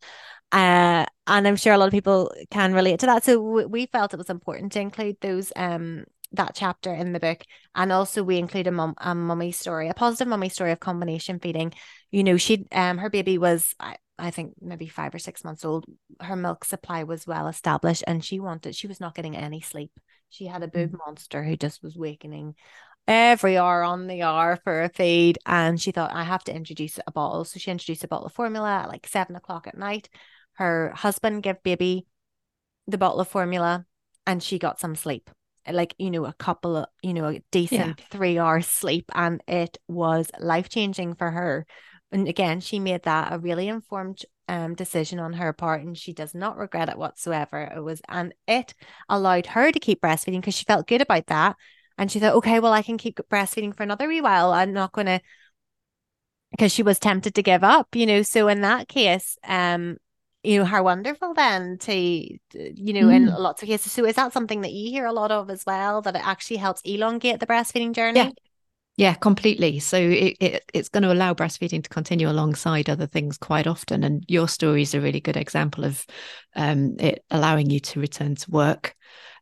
uh, 0.53 1.07
and 1.27 1.49
I'm 1.49 1.57
sure 1.57 1.73
a 1.73 1.79
lot 1.79 1.87
of 1.87 1.93
people 1.93 2.31
can 2.51 2.75
relate 2.75 3.01
to 3.01 3.07
that. 3.07 3.25
So 3.25 3.43
w- 3.43 3.69
we 3.69 3.87
felt 3.87 4.13
it 4.13 4.19
was 4.19 4.29
important 4.29 4.73
to 4.73 4.81
include 4.81 5.17
those 5.23 5.51
um 5.57 6.05
that 6.33 6.55
chapter 6.55 6.93
in 6.93 7.13
the 7.13 7.21
book, 7.21 7.43
and 7.75 7.93
also 7.93 8.23
we 8.23 8.39
include 8.39 8.67
a 8.67 8.73
mum 8.73 8.95
a 8.99 9.15
mummy 9.15 9.53
story, 9.53 9.89
a 9.89 9.95
positive 9.95 10.29
mummy 10.29 10.49
story 10.49 10.73
of 10.73 10.81
combination 10.81 11.41
feeding. 11.41 11.73
You 12.11 12.25
know, 12.25 12.37
she 12.37 12.67
um 12.73 12.99
her 12.99 13.11
baby 13.11 13.39
was 13.39 13.75
I, 13.81 13.97
I 14.19 14.31
think 14.31 14.55
maybe 14.61 14.87
five 14.87 15.15
or 15.15 15.19
six 15.19 15.45
months 15.45 15.65
old. 15.65 15.87
Her 16.21 16.37
milk 16.37 16.65
supply 16.65 17.05
was 17.05 17.27
well 17.27 17.49
established, 17.49 18.05
and 18.07 18.25
she 18.25 18.41
wanted 18.41 18.75
she 18.75 18.87
was 18.87 19.01
not 19.01 19.15
getting 19.15 19.37
any 19.37 19.61
sleep. 19.61 19.93
She 20.29 20.47
had 20.47 20.63
a 20.63 20.69
boob 20.69 20.93
mm. 20.93 20.99
monster 21.05 21.43
who 21.43 21.57
just 21.57 21.83
was 21.83 21.97
wakening 21.97 22.55
every 23.09 23.59
hour 23.59 23.83
on 23.83 24.07
the 24.07 24.23
hour 24.23 24.59
for 24.63 24.83
a 24.83 24.89
feed. 24.89 25.39
And 25.45 25.81
she 25.81 25.91
thought, 25.91 26.13
I 26.13 26.23
have 26.23 26.45
to 26.45 26.55
introduce 26.55 26.99
a 27.05 27.11
bottle. 27.11 27.45
So 27.45 27.59
she 27.59 27.71
introduced 27.71 28.05
a 28.05 28.09
bottle 28.09 28.27
of 28.27 28.33
formula 28.33 28.71
at 28.71 28.89
like 28.89 29.07
seven 29.09 29.37
o'clock 29.37 29.67
at 29.67 29.77
night. 29.77 30.09
Her 30.55 30.93
husband 30.95 31.43
gave 31.43 31.63
baby 31.63 32.07
the 32.87 32.99
bottle 32.99 33.21
of 33.21 33.29
formula 33.29 33.87
and 34.27 34.43
she 34.43 34.59
got 34.59 34.79
some 34.79 34.95
sleep. 34.95 35.31
Like, 35.71 35.95
you 35.99 36.11
know, 36.11 36.25
a 36.25 36.33
couple 36.33 36.77
of, 36.77 36.87
you 37.03 37.15
know, 37.15 37.29
a 37.29 37.43
decent 37.51 38.01
yeah. 38.01 38.07
three 38.11 38.39
hours 38.39 38.67
sleep. 38.67 39.11
And 39.15 39.43
it 39.49 39.79
was 39.89 40.31
life 40.39 40.69
changing 40.69 41.15
for 41.15 41.31
her. 41.31 41.67
And 42.13 42.29
again, 42.29 42.61
she 42.61 42.79
made 42.79 43.03
that 43.05 43.33
a 43.33 43.39
really 43.39 43.69
informed 43.69 44.25
um, 44.49 44.75
decision 44.75 45.21
on 45.21 45.35
her 45.35 45.53
part 45.53 45.83
and 45.83 45.97
she 45.97 46.13
does 46.13 46.35
not 46.35 46.57
regret 46.57 46.89
it 46.89 46.99
whatsoever. 46.99 47.61
It 47.61 47.81
was, 47.81 48.03
and 48.09 48.35
it 48.49 48.75
allowed 49.09 49.47
her 49.47 49.71
to 49.71 49.79
keep 49.79 50.01
breastfeeding 50.01 50.41
because 50.41 50.55
she 50.55 50.65
felt 50.65 50.89
good 50.89 51.03
about 51.03 51.27
that. 51.27 51.57
And 51.97 52.11
she 52.11 52.19
thought, 52.19 52.35
okay, 52.37 52.59
well, 52.59 52.73
I 52.73 52.83
can 52.83 52.99
keep 52.99 53.21
breastfeeding 53.31 53.77
for 53.77 53.83
another 53.83 54.09
wee 54.09 54.21
while. 54.21 54.53
I'm 54.53 54.73
not 54.73 54.93
going 54.93 55.07
to, 55.07 55.21
because 56.51 56.73
she 56.73 56.83
was 56.83 56.99
tempted 56.99 57.35
to 57.35 57.43
give 57.43 57.63
up, 57.63 57.95
you 57.95 58.07
know. 58.07 58.23
So 58.23 58.49
in 58.49 58.63
that 58.63 58.89
case, 58.89 59.39
um, 59.47 59.99
you 60.43 60.59
know, 60.59 60.65
how 60.65 60.83
wonderful 60.83 61.35
then 61.35 61.79
to, 61.79 61.93
you 61.93 62.39
know, 62.93 63.07
mm. 63.09 63.15
in 63.15 63.27
lots 63.27 63.63
of 63.63 63.69
cases. 63.69 63.93
So 63.93 64.05
is 64.05 64.17
that 64.17 64.33
something 64.33 64.63
that 64.63 64.73
you 64.73 64.91
hear 64.91 65.07
a 65.07 65.13
lot 65.13 65.31
of 65.31 65.51
as 65.51 65.65
well, 65.67 66.03
that 66.03 66.17
it 66.17 66.27
actually 66.27 66.57
helps 66.57 66.81
elongate 66.83 67.41
the 67.41 67.47
breastfeeding 67.47 67.93
journey? 67.93 68.21
Yeah. 68.21 68.31
Yeah, 68.97 69.15
completely. 69.15 69.79
So 69.79 69.97
it, 69.97 70.37
it, 70.41 70.71
it's 70.75 70.91
going 70.91 71.05
to 71.05 71.13
allow 71.13 71.33
breastfeeding 71.33 71.83
to 71.83 71.89
continue 71.89 72.29
alongside 72.29 72.91
other 72.91 73.07
things 73.07 73.39
quite 73.39 73.67
often. 73.67 74.05
And 74.05 74.25
your 74.29 74.47
story 74.47 74.83
is 74.83 74.93
a 74.93 75.01
really 75.01 75.21
good 75.21 75.39
example 75.39 75.85
of 75.85 76.05
um, 76.55 76.97
it 76.99 77.25
allowing 77.31 77.71
you 77.71 77.81
to 77.81 78.01
return 78.01 78.35
to 78.35 78.51
work 78.51 78.95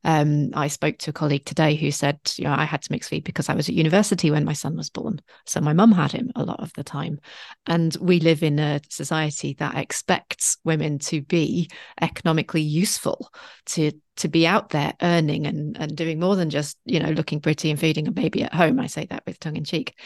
um, 0.05 0.51
I 0.55 0.69
spoke 0.69 0.99
to 0.99 1.11
a 1.11 1.13
colleague 1.13 1.45
today 1.45 1.75
who 1.75 1.91
said, 1.91 2.21
you 2.37 2.45
know, 2.45 2.53
I 2.53 2.65
had 2.65 2.83
to 2.83 2.93
mix 2.93 3.09
feed 3.09 3.25
because 3.25 3.49
I 3.49 3.55
was 3.55 3.69
at 3.69 3.75
university 3.75 4.31
when 4.31 4.45
my 4.45 4.53
son 4.53 4.77
was 4.77 4.91
born. 4.91 5.21
So 5.45 5.61
my 5.61 5.73
mum 5.73 5.93
had 5.93 6.13
him 6.13 6.31
a 6.37 6.45
lot 6.45 6.61
of 6.61 6.73
the 6.75 6.85
time. 6.85 7.19
And 7.67 7.97
we 8.01 8.21
live 8.21 8.43
in 8.43 8.59
a 8.59 8.81
society 8.89 9.55
that 9.59 9.77
expects 9.77 10.57
women 10.65 10.99
to 11.01 11.23
be 11.23 11.71
economically 12.01 12.63
useful, 12.63 13.31
to 13.67 13.93
to 14.17 14.29
be 14.29 14.47
out 14.47 14.71
there 14.71 14.95
earning 15.01 15.47
and, 15.47 15.77
and 15.79 15.97
doing 15.97 16.19
more 16.19 16.35
than 16.35 16.51
just, 16.51 16.77
you 16.85 16.99
know, 16.99 17.11
looking 17.11 17.41
pretty 17.41 17.71
and 17.71 17.79
feeding 17.79 18.09
a 18.09 18.13
baby 18.13 18.43
at 18.43 18.53
home. 18.53 18.81
I 18.81 18.89
say 18.89 19.07
that 19.11 19.23
with 19.27 19.39
tongue 19.39 19.57
in 19.57 19.65
cheek. 19.65 19.97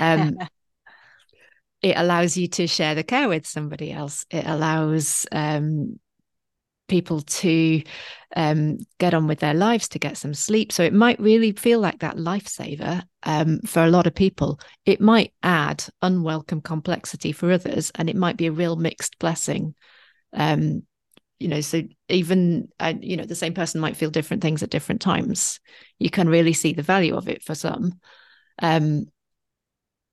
Um, 0.00 0.38
it 1.82 1.96
allows 1.96 2.36
you 2.36 2.48
to 2.48 2.66
share 2.66 2.94
the 2.94 3.04
care 3.04 3.28
with 3.28 3.46
somebody 3.46 3.92
else. 3.92 4.24
It 4.30 4.46
allows 4.46 5.26
um, 5.32 5.98
people 6.88 7.20
to 7.20 7.82
um, 8.36 8.78
get 8.98 9.14
on 9.14 9.26
with 9.26 9.38
their 9.40 9.54
lives, 9.54 9.88
to 9.88 9.98
get 9.98 10.16
some 10.16 10.34
sleep. 10.34 10.72
So 10.72 10.82
it 10.82 10.92
might 10.92 11.20
really 11.20 11.52
feel 11.52 11.80
like 11.80 12.00
that 12.00 12.16
lifesaver 12.16 13.02
um, 13.22 13.60
for 13.60 13.84
a 13.84 13.90
lot 13.90 14.06
of 14.06 14.14
people. 14.14 14.60
It 14.84 15.00
might 15.00 15.32
add 15.42 15.84
unwelcome 16.02 16.62
complexity 16.62 17.32
for 17.32 17.52
others, 17.52 17.92
and 17.94 18.10
it 18.10 18.16
might 18.16 18.36
be 18.36 18.46
a 18.46 18.52
real 18.52 18.76
mixed 18.76 19.18
blessing. 19.18 19.74
Um, 20.32 20.82
you 21.38 21.48
know, 21.48 21.60
so 21.60 21.82
even 22.08 22.68
uh, 22.80 22.94
you 23.00 23.16
know 23.16 23.24
the 23.24 23.36
same 23.36 23.54
person 23.54 23.80
might 23.80 23.96
feel 23.96 24.10
different 24.10 24.42
things 24.42 24.62
at 24.62 24.70
different 24.70 25.00
times. 25.00 25.60
You 25.98 26.10
can 26.10 26.28
really 26.28 26.52
see 26.52 26.72
the 26.72 26.82
value 26.82 27.16
of 27.16 27.28
it 27.28 27.44
for 27.44 27.54
some, 27.54 28.00
um, 28.60 29.06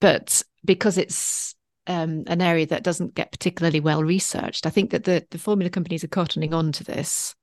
but 0.00 0.42
because 0.64 0.98
it's 0.98 1.55
um, 1.86 2.24
an 2.26 2.40
area 2.40 2.66
that 2.66 2.82
doesn't 2.82 3.14
get 3.14 3.32
particularly 3.32 3.80
well 3.80 4.02
researched. 4.02 4.66
I 4.66 4.70
think 4.70 4.90
that 4.90 5.04
the, 5.04 5.26
the 5.30 5.38
formula 5.38 5.70
companies 5.70 6.04
are 6.04 6.08
cottoning 6.08 6.52
on 6.52 6.72
to 6.72 6.84
this. 6.84 7.34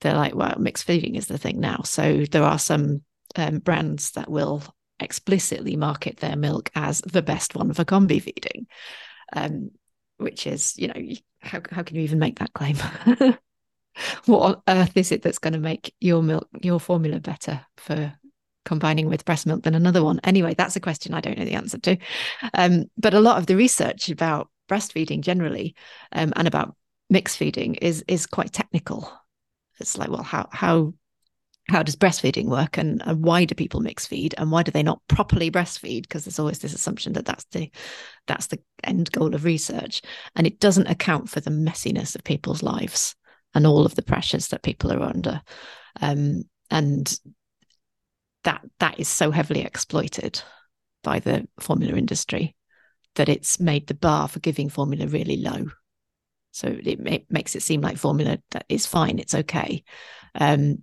They're 0.00 0.14
like, 0.14 0.34
well, 0.34 0.56
mixed 0.58 0.84
feeding 0.84 1.14
is 1.14 1.26
the 1.26 1.38
thing 1.38 1.60
now. 1.60 1.82
So 1.84 2.24
there 2.30 2.42
are 2.42 2.58
some 2.58 3.02
um, 3.36 3.58
brands 3.58 4.12
that 4.12 4.30
will 4.30 4.62
explicitly 5.00 5.76
market 5.76 6.18
their 6.18 6.36
milk 6.36 6.70
as 6.74 7.00
the 7.00 7.22
best 7.22 7.54
one 7.54 7.72
for 7.72 7.84
combi 7.84 8.20
feeding, 8.20 8.66
um, 9.34 9.70
which 10.18 10.46
is, 10.46 10.76
you 10.76 10.88
know, 10.88 11.02
how, 11.40 11.60
how 11.70 11.82
can 11.82 11.96
you 11.96 12.02
even 12.02 12.18
make 12.18 12.38
that 12.38 12.52
claim? 12.52 12.76
what 14.26 14.62
on 14.66 14.78
earth 14.78 14.96
is 14.96 15.12
it 15.12 15.22
that's 15.22 15.38
going 15.38 15.52
to 15.52 15.58
make 15.58 15.94
your 16.00 16.22
milk, 16.22 16.48
your 16.60 16.80
formula 16.80 17.20
better 17.20 17.64
for 17.76 18.12
combining 18.64 19.08
with 19.08 19.24
breast 19.24 19.46
milk 19.46 19.62
than 19.62 19.74
another 19.74 20.02
one? 20.02 20.20
Anyway, 20.24 20.54
that's 20.54 20.76
a 20.76 20.80
question 20.80 21.14
I 21.14 21.20
don't 21.20 21.38
know 21.38 21.44
the 21.44 21.52
answer 21.52 21.78
to. 21.78 21.96
Um, 22.54 22.84
but 22.96 23.14
a 23.14 23.20
lot 23.20 23.38
of 23.38 23.46
the 23.46 23.56
research 23.56 24.08
about 24.08 24.50
breastfeeding 24.68 25.20
generally 25.20 25.74
um, 26.12 26.32
and 26.36 26.48
about 26.48 26.76
mixed 27.10 27.36
feeding 27.36 27.74
is 27.76 28.04
is 28.08 28.26
quite 28.26 28.52
technical. 28.52 29.10
It's 29.80 29.98
like, 29.98 30.10
well, 30.10 30.22
how 30.22 30.48
how 30.50 30.94
how 31.68 31.82
does 31.82 31.96
breastfeeding 31.96 32.46
work 32.46 32.76
and, 32.76 33.02
and 33.06 33.24
why 33.24 33.44
do 33.44 33.54
people 33.54 33.80
mix 33.80 34.06
feed 34.06 34.34
and 34.36 34.50
why 34.50 34.62
do 34.62 34.70
they 34.70 34.82
not 34.82 35.00
properly 35.08 35.50
breastfeed 35.50 36.02
because 36.02 36.24
there's 36.24 36.38
always 36.38 36.58
this 36.58 36.74
assumption 36.74 37.14
that 37.14 37.24
that's 37.24 37.44
the 37.52 37.70
that's 38.26 38.48
the 38.48 38.58
end 38.82 39.10
goal 39.12 39.34
of 39.34 39.44
research 39.44 40.02
and 40.36 40.46
it 40.46 40.60
doesn't 40.60 40.88
account 40.88 41.28
for 41.30 41.40
the 41.40 41.50
messiness 41.50 42.14
of 42.14 42.22
people's 42.22 42.62
lives 42.62 43.14
and 43.54 43.66
all 43.66 43.86
of 43.86 43.94
the 43.94 44.02
pressures 44.02 44.48
that 44.48 44.62
people 44.62 44.92
are 44.92 45.02
under 45.02 45.40
um, 46.02 46.42
and 46.70 47.18
that 48.44 48.62
that 48.78 48.98
is 49.00 49.08
so 49.08 49.30
heavily 49.30 49.62
exploited 49.62 50.42
by 51.02 51.18
the 51.18 51.46
formula 51.60 51.96
industry 51.96 52.56
that 53.16 53.28
it's 53.28 53.60
made 53.60 53.86
the 53.86 53.94
bar 53.94 54.28
for 54.28 54.40
giving 54.40 54.68
formula 54.68 55.06
really 55.06 55.36
low. 55.36 55.66
So 56.52 56.68
it, 56.68 57.00
it 57.06 57.26
makes 57.30 57.56
it 57.56 57.62
seem 57.62 57.80
like 57.80 57.96
formula 57.96 58.38
that 58.52 58.64
is 58.68 58.86
fine, 58.86 59.18
it's 59.18 59.34
okay. 59.34 59.82
Um, 60.34 60.82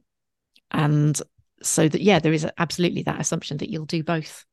and 0.69 1.19
so 1.61 1.87
that 1.87 2.01
yeah, 2.01 2.19
there 2.19 2.33
is 2.33 2.47
absolutely 2.57 3.03
that 3.03 3.19
assumption 3.19 3.57
that 3.57 3.69
you'll 3.69 3.85
do 3.85 4.03
both. 4.03 4.45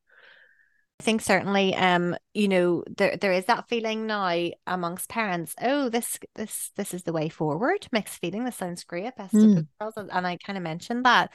I 0.99 1.03
think 1.05 1.21
certainly, 1.21 1.73
um, 1.75 2.17
you 2.33 2.49
know, 2.49 2.83
there 2.97 3.15
there 3.15 3.31
is 3.31 3.45
that 3.45 3.69
feeling 3.69 4.05
now 4.05 4.49
amongst 4.67 5.07
parents. 5.07 5.55
Oh, 5.61 5.87
this 5.87 6.19
this 6.35 6.71
this 6.75 6.93
is 6.93 7.03
the 7.03 7.13
way 7.13 7.29
forward. 7.29 7.87
Mixed 7.93 8.19
feeding. 8.19 8.43
This 8.43 8.57
sounds 8.57 8.83
great. 8.83 9.15
Best 9.15 9.33
mm. 9.33 9.59
of 9.59 9.67
both 9.79 9.93
hmm. 9.95 10.01
worlds, 10.01 10.11
and 10.11 10.27
I 10.27 10.35
kind 10.37 10.57
of 10.57 10.63
mentioned 10.63 11.05
that, 11.05 11.31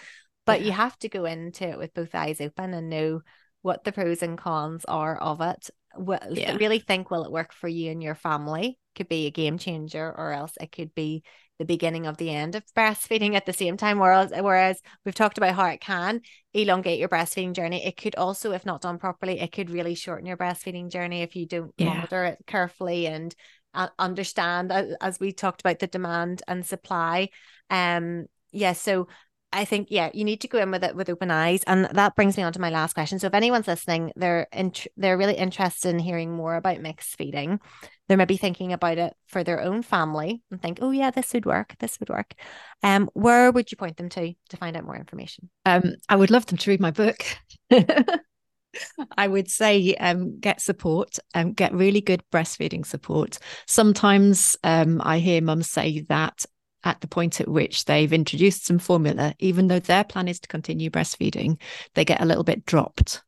but 0.46 0.60
yeah. 0.60 0.66
you 0.66 0.72
have 0.72 0.98
to 0.98 1.08
go 1.08 1.24
into 1.24 1.68
it 1.68 1.78
with 1.78 1.94
both 1.94 2.14
eyes 2.14 2.40
open 2.40 2.74
and 2.74 2.90
know 2.90 3.20
what 3.62 3.84
the 3.84 3.92
pros 3.92 4.22
and 4.22 4.36
cons 4.36 4.84
are 4.86 5.16
of 5.16 5.40
it. 5.40 5.70
Well, 5.96 6.20
yeah. 6.30 6.56
really 6.56 6.80
think 6.80 7.10
will 7.10 7.24
it 7.24 7.32
work 7.32 7.52
for 7.52 7.68
you 7.68 7.90
and 7.90 8.02
your 8.02 8.14
family? 8.14 8.78
Could 8.94 9.08
be 9.08 9.26
a 9.26 9.30
game 9.30 9.58
changer, 9.58 10.12
or 10.16 10.32
else 10.32 10.52
it 10.60 10.70
could 10.70 10.94
be 10.94 11.22
the 11.58 11.64
beginning 11.64 12.06
of 12.06 12.16
the 12.16 12.30
end 12.30 12.56
of 12.56 12.64
breastfeeding 12.76 13.34
at 13.34 13.46
the 13.46 13.52
same 13.52 13.76
time. 13.76 13.98
Whereas, 13.98 14.32
whereas 14.32 14.80
we've 15.04 15.14
talked 15.14 15.38
about 15.38 15.54
how 15.54 15.66
it 15.66 15.80
can 15.80 16.20
elongate 16.52 16.98
your 16.98 17.08
breastfeeding 17.08 17.54
journey, 17.54 17.84
it 17.86 17.96
could 17.96 18.16
also, 18.16 18.52
if 18.52 18.66
not 18.66 18.82
done 18.82 18.98
properly, 18.98 19.40
it 19.40 19.52
could 19.52 19.70
really 19.70 19.94
shorten 19.94 20.26
your 20.26 20.36
breastfeeding 20.36 20.90
journey 20.90 21.22
if 21.22 21.36
you 21.36 21.46
don't 21.46 21.72
yeah. 21.76 21.86
monitor 21.86 22.24
it 22.24 22.38
carefully 22.46 23.06
and 23.06 23.34
uh, 23.72 23.88
understand, 23.98 24.72
as 25.00 25.18
we 25.18 25.32
talked 25.32 25.60
about, 25.60 25.78
the 25.78 25.86
demand 25.86 26.42
and 26.46 26.66
supply. 26.66 27.28
Um, 27.70 28.26
yeah, 28.52 28.72
so 28.72 29.08
I 29.54 29.64
think 29.64 29.88
yeah, 29.90 30.10
you 30.12 30.24
need 30.24 30.40
to 30.40 30.48
go 30.48 30.58
in 30.58 30.70
with 30.70 30.82
it 30.82 30.96
with 30.96 31.08
open 31.08 31.30
eyes, 31.30 31.62
and 31.66 31.84
that 31.92 32.16
brings 32.16 32.36
me 32.36 32.42
on 32.42 32.52
to 32.52 32.60
my 32.60 32.70
last 32.70 32.94
question. 32.94 33.18
So 33.18 33.28
if 33.28 33.34
anyone's 33.34 33.68
listening, 33.68 34.12
they're 34.16 34.48
int- 34.52 34.88
they're 34.96 35.16
really 35.16 35.36
interested 35.36 35.90
in 35.90 36.00
hearing 36.00 36.32
more 36.32 36.56
about 36.56 36.80
mixed 36.80 37.16
feeding. 37.16 37.60
They're 38.08 38.18
maybe 38.18 38.36
thinking 38.36 38.72
about 38.72 38.98
it 38.98 39.14
for 39.28 39.44
their 39.44 39.62
own 39.62 39.82
family 39.82 40.42
and 40.50 40.60
think, 40.60 40.80
oh 40.82 40.90
yeah, 40.90 41.10
this 41.10 41.32
would 41.32 41.46
work. 41.46 41.76
This 41.78 41.98
would 42.00 42.10
work. 42.10 42.34
Um, 42.82 43.08
where 43.14 43.50
would 43.50 43.70
you 43.70 43.76
point 43.76 43.96
them 43.96 44.08
to 44.10 44.34
to 44.50 44.56
find 44.56 44.76
out 44.76 44.84
more 44.84 44.96
information? 44.96 45.48
Um, 45.64 45.94
I 46.08 46.16
would 46.16 46.30
love 46.30 46.46
them 46.46 46.58
to 46.58 46.70
read 46.70 46.80
my 46.80 46.90
book. 46.90 47.24
I 49.16 49.28
would 49.28 49.48
say 49.48 49.94
um, 49.94 50.40
get 50.40 50.60
support, 50.60 51.18
um, 51.34 51.52
get 51.52 51.72
really 51.72 52.00
good 52.00 52.22
breastfeeding 52.32 52.84
support. 52.84 53.38
Sometimes 53.66 54.56
um, 54.64 55.00
I 55.04 55.18
hear 55.18 55.40
mums 55.40 55.70
say 55.70 56.00
that 56.08 56.44
at 56.84 57.00
the 57.00 57.08
point 57.08 57.40
at 57.40 57.48
which 57.48 57.84
they've 57.86 58.12
introduced 58.12 58.66
some 58.66 58.78
formula, 58.78 59.34
even 59.38 59.66
though 59.66 59.80
their 59.80 60.04
plan 60.04 60.28
is 60.28 60.40
to 60.40 60.48
continue 60.48 60.90
breastfeeding, 60.90 61.60
they 61.94 62.04
get 62.04 62.20
a 62.20 62.26
little 62.26 62.44
bit 62.44 62.66
dropped 62.66 63.22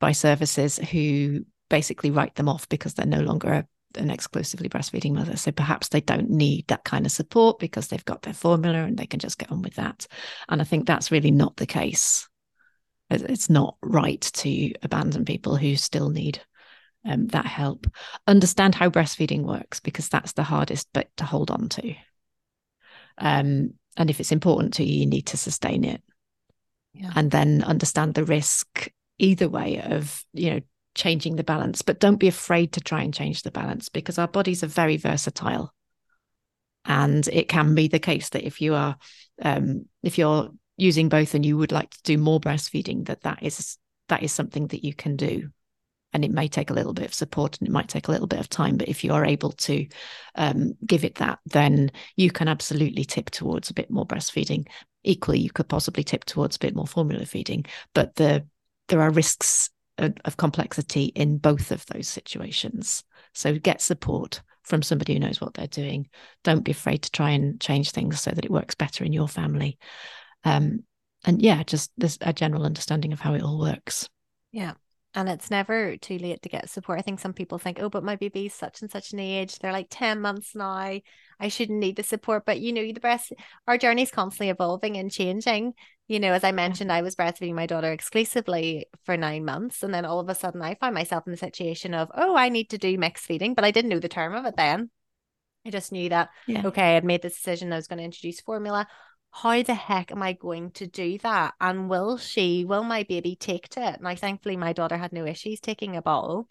by 0.00 0.12
services 0.12 0.76
who 0.76 1.44
basically 1.70 2.10
write 2.10 2.34
them 2.34 2.48
off 2.48 2.68
because 2.68 2.94
they're 2.94 3.06
no 3.06 3.20
longer 3.20 3.66
an 3.94 4.10
exclusively 4.10 4.68
breastfeeding 4.68 5.12
mother. 5.12 5.36
So 5.36 5.50
perhaps 5.50 5.88
they 5.88 6.00
don't 6.00 6.30
need 6.30 6.66
that 6.68 6.84
kind 6.84 7.06
of 7.06 7.12
support 7.12 7.58
because 7.58 7.88
they've 7.88 8.04
got 8.04 8.22
their 8.22 8.34
formula 8.34 8.84
and 8.84 8.96
they 8.96 9.06
can 9.06 9.20
just 9.20 9.38
get 9.38 9.50
on 9.50 9.62
with 9.62 9.74
that. 9.74 10.06
And 10.48 10.60
I 10.60 10.64
think 10.64 10.86
that's 10.86 11.10
really 11.10 11.30
not 11.30 11.56
the 11.56 11.66
case. 11.66 12.28
It's 13.10 13.48
not 13.48 13.76
right 13.80 14.20
to 14.20 14.72
abandon 14.82 15.24
people 15.24 15.56
who 15.56 15.76
still 15.76 16.10
need 16.10 16.42
um, 17.06 17.28
that 17.28 17.46
help. 17.46 17.86
Understand 18.26 18.74
how 18.74 18.90
breastfeeding 18.90 19.42
works 19.42 19.80
because 19.80 20.08
that's 20.08 20.32
the 20.32 20.42
hardest 20.42 20.92
bit 20.92 21.10
to 21.16 21.24
hold 21.24 21.50
on 21.50 21.70
to. 21.70 21.94
Um, 23.18 23.74
and 23.96 24.10
if 24.10 24.20
it's 24.20 24.32
important 24.32 24.74
to 24.74 24.84
you, 24.84 25.00
you 25.00 25.06
need 25.06 25.26
to 25.26 25.36
sustain 25.36 25.84
it. 25.84 26.02
Yeah. 26.94 27.12
And 27.14 27.30
then 27.30 27.62
understand 27.64 28.14
the 28.14 28.24
risk 28.24 28.90
either 29.18 29.48
way 29.48 29.80
of, 29.80 30.24
you 30.32 30.50
know, 30.50 30.60
changing 30.94 31.36
the 31.36 31.44
balance. 31.44 31.82
But 31.82 32.00
don't 32.00 32.16
be 32.16 32.28
afraid 32.28 32.72
to 32.72 32.80
try 32.80 33.02
and 33.02 33.12
change 33.12 33.42
the 33.42 33.50
balance 33.50 33.88
because 33.88 34.18
our 34.18 34.28
bodies 34.28 34.62
are 34.62 34.68
very 34.68 34.96
versatile. 34.96 35.72
And 36.84 37.26
it 37.28 37.48
can 37.48 37.74
be 37.74 37.88
the 37.88 37.98
case 37.98 38.30
that 38.30 38.46
if 38.46 38.60
you 38.60 38.74
are, 38.74 38.96
um, 39.42 39.86
if 40.02 40.16
you're 40.16 40.50
using 40.76 41.08
both 41.08 41.34
and 41.34 41.44
you 41.44 41.56
would 41.58 41.72
like 41.72 41.90
to 41.90 42.02
do 42.02 42.18
more 42.18 42.40
breastfeeding, 42.40 43.06
that 43.06 43.22
that 43.22 43.42
is 43.42 43.76
that 44.08 44.22
is 44.22 44.32
something 44.32 44.68
that 44.68 44.84
you 44.84 44.94
can 44.94 45.16
do 45.16 45.50
and 46.12 46.24
it 46.24 46.30
may 46.30 46.48
take 46.48 46.70
a 46.70 46.74
little 46.74 46.94
bit 46.94 47.06
of 47.06 47.14
support 47.14 47.58
and 47.58 47.68
it 47.68 47.72
might 47.72 47.88
take 47.88 48.08
a 48.08 48.10
little 48.10 48.26
bit 48.26 48.40
of 48.40 48.48
time 48.48 48.76
but 48.76 48.88
if 48.88 49.04
you 49.04 49.12
are 49.12 49.24
able 49.24 49.52
to 49.52 49.86
um, 50.34 50.74
give 50.86 51.04
it 51.04 51.16
that 51.16 51.38
then 51.46 51.90
you 52.16 52.30
can 52.30 52.48
absolutely 52.48 53.04
tip 53.04 53.30
towards 53.30 53.70
a 53.70 53.74
bit 53.74 53.90
more 53.90 54.06
breastfeeding. 54.06 54.66
Equally 55.04 55.38
you 55.38 55.50
could 55.50 55.68
possibly 55.68 56.04
tip 56.04 56.24
towards 56.24 56.56
a 56.56 56.60
bit 56.60 56.74
more 56.74 56.86
formula 56.86 57.24
feeding 57.26 57.64
but 57.94 58.14
the 58.16 58.46
there 58.88 59.02
are 59.02 59.10
risks 59.10 59.70
of, 59.98 60.36
complexity 60.36 61.06
in 61.06 61.38
both 61.38 61.72
of 61.72 61.84
those 61.86 62.08
situations. 62.08 63.02
So 63.34 63.58
get 63.58 63.82
support 63.82 64.42
from 64.62 64.82
somebody 64.82 65.14
who 65.14 65.18
knows 65.18 65.40
what 65.40 65.54
they're 65.54 65.66
doing. 65.66 66.08
Don't 66.44 66.64
be 66.64 66.70
afraid 66.70 67.02
to 67.02 67.10
try 67.10 67.30
and 67.30 67.60
change 67.60 67.90
things 67.90 68.20
so 68.20 68.30
that 68.30 68.44
it 68.44 68.50
works 68.50 68.74
better 68.74 69.04
in 69.04 69.12
your 69.12 69.28
family. 69.28 69.76
Um, 70.44 70.84
and 71.24 71.42
yeah 71.42 71.64
just 71.64 71.90
there's 71.96 72.16
a 72.20 72.32
general 72.32 72.64
understanding 72.64 73.12
of 73.12 73.20
how 73.20 73.34
it 73.34 73.42
all 73.42 73.58
works. 73.58 74.08
Yeah 74.52 74.74
and 75.18 75.28
it's 75.28 75.50
never 75.50 75.96
too 75.96 76.16
late 76.16 76.42
to 76.42 76.48
get 76.48 76.70
support. 76.70 77.00
I 77.00 77.02
think 77.02 77.18
some 77.18 77.32
people 77.32 77.58
think, 77.58 77.82
oh, 77.82 77.90
but 77.90 78.04
my 78.04 78.14
baby's 78.14 78.54
such 78.54 78.82
and 78.82 78.90
such 78.90 79.12
an 79.12 79.18
age. 79.18 79.58
They're 79.58 79.72
like 79.72 79.88
10 79.90 80.20
months 80.20 80.54
now. 80.54 81.00
I 81.40 81.48
shouldn't 81.48 81.80
need 81.80 81.96
the 81.96 82.04
support. 82.04 82.46
But 82.46 82.60
you 82.60 82.72
know, 82.72 82.92
the 82.92 83.00
breast 83.00 83.32
our 83.66 83.76
journey 83.76 84.02
is 84.02 84.12
constantly 84.12 84.50
evolving 84.50 84.96
and 84.96 85.10
changing. 85.10 85.74
You 86.06 86.20
know, 86.20 86.32
as 86.34 86.44
I 86.44 86.52
mentioned, 86.52 86.92
I 86.92 87.02
was 87.02 87.16
breastfeeding 87.16 87.56
my 87.56 87.66
daughter 87.66 87.90
exclusively 87.90 88.86
for 89.04 89.16
nine 89.16 89.44
months. 89.44 89.82
And 89.82 89.92
then 89.92 90.04
all 90.04 90.20
of 90.20 90.28
a 90.28 90.36
sudden 90.36 90.62
I 90.62 90.76
found 90.76 90.94
myself 90.94 91.26
in 91.26 91.32
the 91.32 91.36
situation 91.36 91.94
of, 91.94 92.12
oh, 92.14 92.36
I 92.36 92.48
need 92.48 92.70
to 92.70 92.78
do 92.78 92.96
mixed 92.96 93.26
feeding, 93.26 93.54
but 93.54 93.64
I 93.64 93.72
didn't 93.72 93.90
know 93.90 93.98
the 93.98 94.08
term 94.08 94.36
of 94.36 94.44
it 94.44 94.54
then. 94.56 94.88
I 95.66 95.70
just 95.70 95.90
knew 95.90 96.10
that, 96.10 96.28
yeah. 96.46 96.64
okay, 96.64 96.96
I'd 96.96 97.04
made 97.04 97.22
this 97.22 97.34
decision. 97.34 97.72
I 97.72 97.76
was 97.76 97.88
going 97.88 97.98
to 97.98 98.04
introduce 98.04 98.40
formula 98.40 98.86
how 99.42 99.62
the 99.62 99.74
heck 99.74 100.10
am 100.10 100.22
I 100.22 100.32
going 100.32 100.70
to 100.72 100.86
do 100.86 101.18
that? 101.18 101.54
And 101.60 101.88
will 101.88 102.16
she, 102.18 102.64
will 102.64 102.82
my 102.82 103.04
baby 103.04 103.36
take 103.36 103.68
to 103.70 103.88
it? 103.92 104.00
Now, 104.00 104.14
thankfully, 104.14 104.56
my 104.56 104.72
daughter 104.72 104.96
had 104.96 105.12
no 105.12 105.26
issues 105.26 105.60
taking 105.60 105.96
a 105.96 106.02
bottle, 106.02 106.48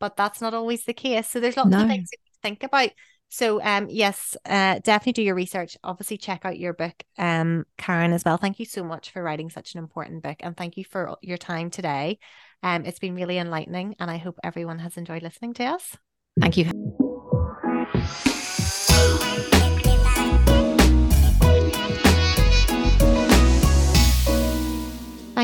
but 0.00 0.16
that's 0.16 0.40
not 0.40 0.54
always 0.54 0.84
the 0.84 0.94
case. 0.94 1.30
So 1.30 1.40
there's 1.40 1.56
lots 1.56 1.70
no. 1.70 1.82
of 1.82 1.88
things 1.88 2.10
to 2.10 2.16
think 2.42 2.62
about. 2.62 2.90
So 3.28 3.60
um 3.62 3.88
yes, 3.88 4.36
uh 4.46 4.78
definitely 4.78 5.14
do 5.14 5.22
your 5.22 5.34
research. 5.34 5.76
Obviously 5.82 6.18
check 6.18 6.44
out 6.44 6.58
your 6.58 6.72
book, 6.72 6.94
um, 7.18 7.64
Karen, 7.78 8.12
as 8.12 8.24
well. 8.24 8.36
Thank 8.36 8.60
you 8.60 8.64
so 8.64 8.84
much 8.84 9.10
for 9.10 9.22
writing 9.22 9.50
such 9.50 9.74
an 9.74 9.80
important 9.80 10.22
book 10.22 10.36
and 10.40 10.56
thank 10.56 10.76
you 10.76 10.84
for 10.84 11.16
your 11.20 11.38
time 11.38 11.70
today. 11.70 12.18
Um, 12.62 12.84
it's 12.84 13.00
been 13.00 13.16
really 13.16 13.38
enlightening 13.38 13.96
and 13.98 14.08
I 14.10 14.18
hope 14.18 14.38
everyone 14.44 14.78
has 14.80 14.96
enjoyed 14.96 15.22
listening 15.22 15.54
to 15.54 15.64
us. 15.64 15.96
Thank 16.40 16.56
you. 16.58 16.70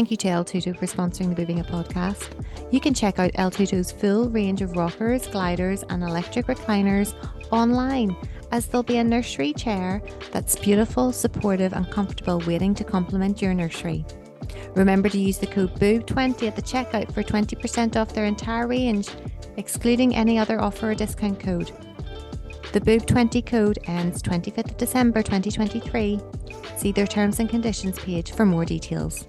Thank 0.00 0.10
you 0.10 0.16
to 0.16 0.28
El 0.28 0.44
for 0.44 0.86
sponsoring 0.86 1.36
the 1.36 1.42
It 1.42 1.66
podcast. 1.66 2.30
You 2.72 2.80
can 2.80 2.94
check 2.94 3.18
out 3.18 3.32
iL 3.38 3.50
Tutto's 3.50 3.92
full 3.92 4.30
range 4.30 4.62
of 4.62 4.74
rockers, 4.74 5.26
gliders, 5.26 5.84
and 5.90 6.02
electric 6.02 6.46
recliners 6.46 7.12
online, 7.52 8.16
as 8.50 8.64
there'll 8.64 8.82
be 8.82 8.96
a 8.96 9.04
nursery 9.04 9.52
chair 9.52 10.00
that's 10.32 10.56
beautiful, 10.56 11.12
supportive, 11.12 11.74
and 11.74 11.90
comfortable 11.90 12.42
waiting 12.46 12.74
to 12.76 12.82
complement 12.82 13.42
your 13.42 13.52
nursery. 13.52 14.06
Remember 14.74 15.10
to 15.10 15.18
use 15.18 15.36
the 15.36 15.46
code 15.46 15.78
BOOB20 15.78 16.48
at 16.48 16.56
the 16.56 16.62
checkout 16.62 17.12
for 17.12 17.22
20% 17.22 17.96
off 17.96 18.14
their 18.14 18.24
entire 18.24 18.66
range, 18.66 19.10
excluding 19.58 20.16
any 20.16 20.38
other 20.38 20.62
offer 20.62 20.92
or 20.92 20.94
discount 20.94 21.38
code. 21.38 21.72
The 22.72 22.80
BOOB20 22.80 23.44
code 23.44 23.78
ends 23.84 24.22
25th 24.22 24.70
of 24.70 24.76
December 24.78 25.22
2023. 25.22 26.18
See 26.78 26.90
their 26.90 27.06
terms 27.06 27.38
and 27.38 27.50
conditions 27.50 27.98
page 27.98 28.32
for 28.32 28.46
more 28.46 28.64
details. 28.64 29.26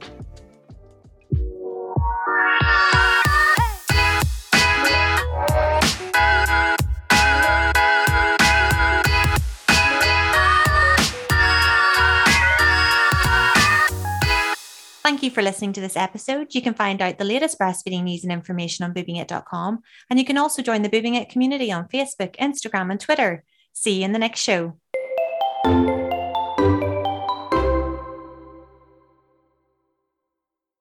Thank 15.21 15.23
you 15.23 15.35
for 15.35 15.43
listening 15.43 15.73
to 15.73 15.81
this 15.81 15.97
episode. 15.97 16.55
You 16.55 16.63
can 16.63 16.73
find 16.73 16.99
out 16.99 17.19
the 17.19 17.25
latest 17.25 17.59
breastfeeding 17.59 18.05
news 18.05 18.23
and 18.23 18.31
information 18.33 18.85
on 18.85 18.93
boobingit.com. 18.93 19.79
And 20.09 20.17
you 20.17 20.25
can 20.25 20.37
also 20.37 20.63
join 20.63 20.81
the 20.81 20.89
Boobing 20.89 21.15
It 21.15 21.29
community 21.29 21.71
on 21.71 21.89
Facebook, 21.89 22.35
Instagram, 22.37 22.89
and 22.89 22.99
Twitter. 22.99 23.43
See 23.71 23.99
you 23.99 24.05
in 24.05 24.13
the 24.13 24.19
next 24.19 24.39
show. 24.39 24.79